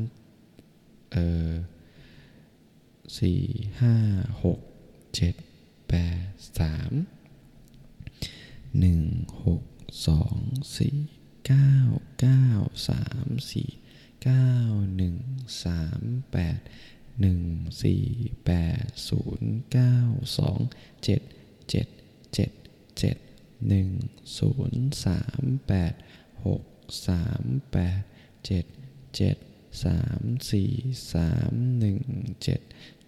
[1.13, 1.17] เอ
[1.49, 1.53] อ
[3.19, 3.41] สี่
[3.81, 3.95] ห้า
[4.45, 4.61] หก
[5.15, 5.35] เจ็ด
[5.89, 6.29] แปด
[6.61, 6.93] สาม
[8.79, 9.03] หนึ่ง
[9.45, 9.63] หก
[10.07, 10.39] สอง
[10.79, 10.97] สี่
[11.47, 11.73] เก้า
[12.21, 12.47] เก้า
[12.89, 13.71] สามสี่
[14.23, 14.51] เก้า
[14.97, 15.17] หนึ่ง
[15.65, 16.01] สาม
[16.33, 16.61] แปด
[17.21, 17.41] หนึ่ง
[17.83, 18.05] สี่
[18.47, 18.53] แป
[18.83, 19.97] ดศูนย์เก้า
[20.39, 20.59] สอง
[21.05, 21.23] เจ็ด
[21.71, 21.89] เจ็ด
[22.35, 22.51] เจ็ด
[22.99, 23.17] เจ็ด
[23.69, 23.89] หนึ่ง
[24.39, 25.93] ศูนย์สามแปด
[26.59, 26.61] ก
[27.07, 28.03] สามแปด
[28.47, 28.65] เจ็ด
[29.17, 29.37] เจ็ด
[29.85, 30.71] สามสี่
[31.15, 32.01] สามหนึ่ง
[32.43, 32.61] เจ็ด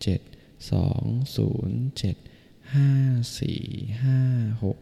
[0.02, 0.20] เจ็ด
[0.72, 1.04] สอง
[1.36, 2.16] ศูนย์เจ็ด
[2.74, 2.90] ห้า
[3.38, 3.62] สี่
[4.04, 4.20] ห้า
[4.64, 4.78] หก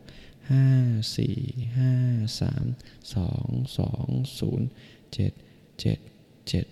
[0.50, 0.66] ห้า
[1.16, 1.36] สี่
[1.78, 1.92] ห้า
[2.40, 2.66] สาม
[3.14, 3.48] สอง
[3.78, 4.68] สองศูนย์
[5.14, 5.32] เจ็ด
[5.80, 5.98] เจ็ด
[6.48, 6.66] เจ็ด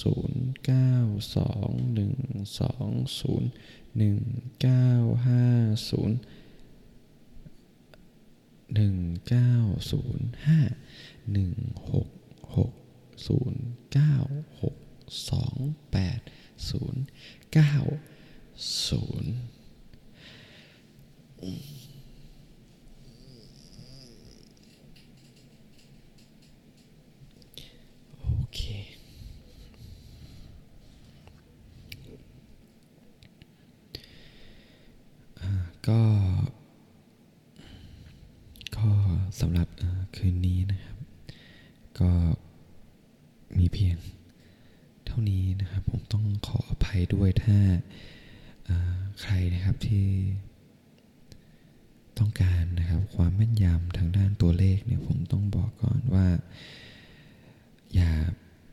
[0.00, 0.92] ศูนย์เก้า
[1.36, 2.14] สองหนึ่ง
[2.60, 2.88] สอง
[3.20, 3.50] ศูนย์
[3.98, 4.20] หนึ่ง
[4.60, 4.90] เก้า
[5.26, 5.44] ห้า
[5.90, 6.18] ศูนย์
[8.74, 8.96] หนึ่ง
[9.28, 9.52] เก้า
[9.90, 10.60] ศูนย์ห้า
[11.32, 11.54] หนึ่ง
[11.92, 12.08] หก
[12.56, 12.72] หก
[13.26, 14.14] ศูนย์เก้า
[14.62, 14.76] หก
[15.30, 15.56] สอง
[15.92, 16.20] แปด
[16.70, 17.02] ศูนย์
[17.52, 17.74] เก้า
[18.86, 19.34] ศูนย์
[28.18, 28.60] โอเค
[35.88, 36.00] ก็
[38.76, 38.86] ก็
[39.40, 39.68] สำหรับ
[40.16, 40.87] คืนนี้นะครับ
[42.00, 42.12] ก็
[43.58, 43.96] มีเพียง
[45.06, 47.58] เท่านี้นะครับ ผมต้องขออภัยด้วยถ้า
[49.22, 50.06] ใครนะครับที่
[52.18, 56.26] ต้องการนะครับความแม่นยำทางด้านตัวเลขเนี่ยผมต้องบอกก่อนว่า
[57.94, 58.12] อย่า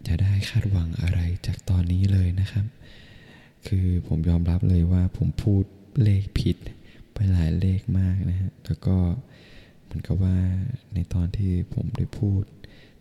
[0.07, 2.65] จะได้คาดหวังอะไรจากตอนนี้เลยนะครับ
[3.67, 5.63] คือผมยอมรับเลยว่าผมพูด
[6.03, 6.57] เลขผิด
[7.13, 8.97] ไปหลายเลขมากนะฮะแล้วก็
[9.83, 10.37] เหมือนกับว่า
[10.93, 12.43] ในตอนที่ผมได้พูด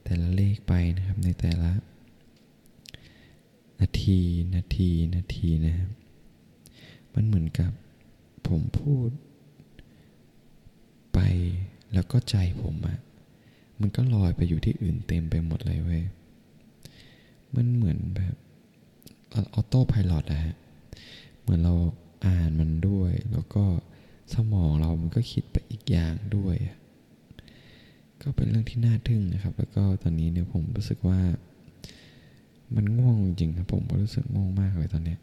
[0.04, 1.70] แต่ละเลขไปนะครับในแต่ละ
[3.80, 4.20] นาที
[4.54, 5.90] นาทีนาทีนะครับ
[7.14, 7.70] มันเหมือนกับ
[8.48, 9.10] ผมพูด
[11.14, 11.18] ไป
[11.94, 12.98] แล้วก็ใจผมอะ
[13.80, 16.04] มันก็ลอยไปอยู่ที่อื่นเต็มไปหมดเลยเว้ย
[17.54, 18.34] มันเหมือนแบบ
[19.34, 20.56] ออโต้พายロอะฮะ
[21.40, 21.74] เหมือนเรา
[22.26, 23.64] อ่านมันด้วย แล้วก็
[24.34, 26.76] สมองเรามันก็คิดไปอีกอย่างด้วยอะ
[28.22, 31.20] ก็เป็นเรื่องที่น่าทึ่งนะครับ แล้วก็ตอนนี้เนี่ยผมรู้สึกว่า
[32.74, 35.20] มันง่วงจริงครับผมก็รู้สึกง่วงมากเลยตอนเนี้ย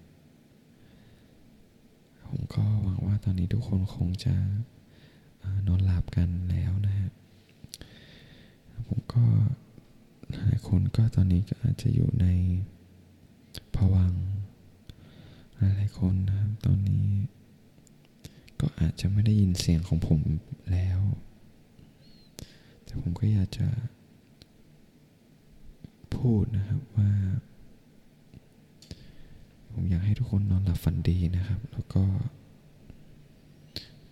[2.27, 4.33] ผมก็หวังว่าตอนนี้ทุกคนคงจะ
[5.43, 7.09] อนอนหลับกันแล้วนะฮะ
[8.87, 9.23] ผมก็
[10.31, 12.27] หลายคนก็ตอนนี้ก็อาจจะอยู่ใน
[13.75, 14.13] ภวัง
[15.57, 17.07] หลายๆคนนะครับตอนนี้
[18.59, 20.19] ก็อาจจะไม่ได้ยินเสียงของผม
[20.71, 20.99] แล้ว
[22.91, 23.67] แต่ผมก็อยากจะ
[26.15, 27.09] พูดนะครับว่า
[29.71, 32.03] ผมอยากให้ทุกคนนอนหลับฝันดีนะครับ แล้วก็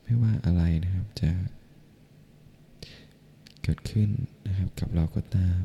[0.04, 1.32] ไม่ว่าอะไรนะครับจะ
[3.64, 4.10] เกิดขึ้น
[4.48, 5.62] นะครับกับเราก็ตาม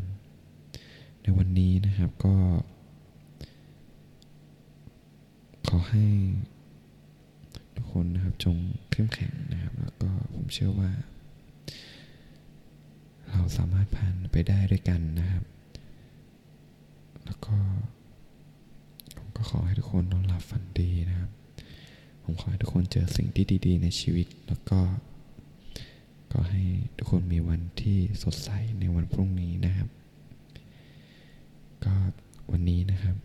[1.22, 2.36] ในวันนี้นะครับก็
[5.68, 6.06] ขอให้
[7.76, 8.56] ทุกคนนะครับจง
[8.90, 10.90] เข้มแข็งนะครับ แล้วก็ผมเชื่อว่า
[13.34, 15.44] เราสามารถผ่านไปได้ด้วยกันนะครับ
[17.24, 17.56] แล้วก็
[19.16, 21.30] ผมก็ขอให้ทุกคนนอนหลับฝันดีนะครับ
[22.24, 24.80] ผมขอให้ทุกคนเจอสิ่งที่ดี ๆ ในชีวิต แล้วก็
[26.32, 26.62] ก็ให้
[26.96, 29.88] ทุกคนมีวันที่สดใสในวันพรุ่งนี้นะครับ
[31.84, 31.94] ก็
[32.50, 33.16] วันนี้นะครับ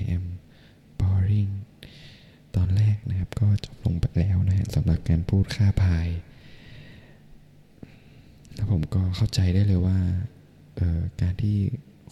[0.00, 0.24] I am
[1.00, 1.52] boring
[2.56, 6.08] ตอนแรกนะครับก็จบลงไปแล้วนะฮะสำหรับการพูดค่าพาย
[8.56, 9.98] แล้วผมก็เข้าใจได้เลยว่า
[11.20, 11.56] การที่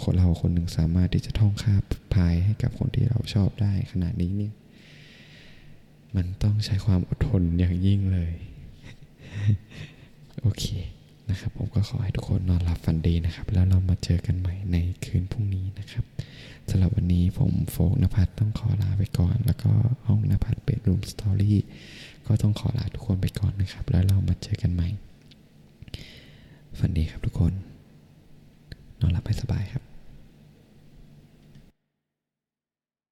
[0.03, 1.74] คนเราคนหนึ่งสามารถที่จะท่องค่า
[2.14, 4.53] พายให้กับคนที่เราชอบได้ขนาดนี้เนี่ย
[6.16, 8.32] มันต้องใช้ความอดทนอย่างยิ่งเลย
[10.42, 10.64] โอเค
[11.30, 16.05] นะครับ ผมก็ขอให้ทุกคนนอนหลับฝันดีนะครับ แล้วเรามาเจอกันใหม่ในคืนพรุ่งนี้นะครับ
[16.70, 19.72] สำหรับวันนี้ผมโฟกนภัทรต้องขอลาไปก่อน แล้วก็
[20.07, 21.59] ห้องนภัทรเบดรูมสตอรี่
[22.26, 24.88] ก็ต้องขอลาทุกคนไปก่อนนะครับ แล้วเรามาเจอกันใหม่
[26.79, 27.53] ฝันดีครับทุกคน
[29.01, 29.83] นอนหลับให้สบายครับ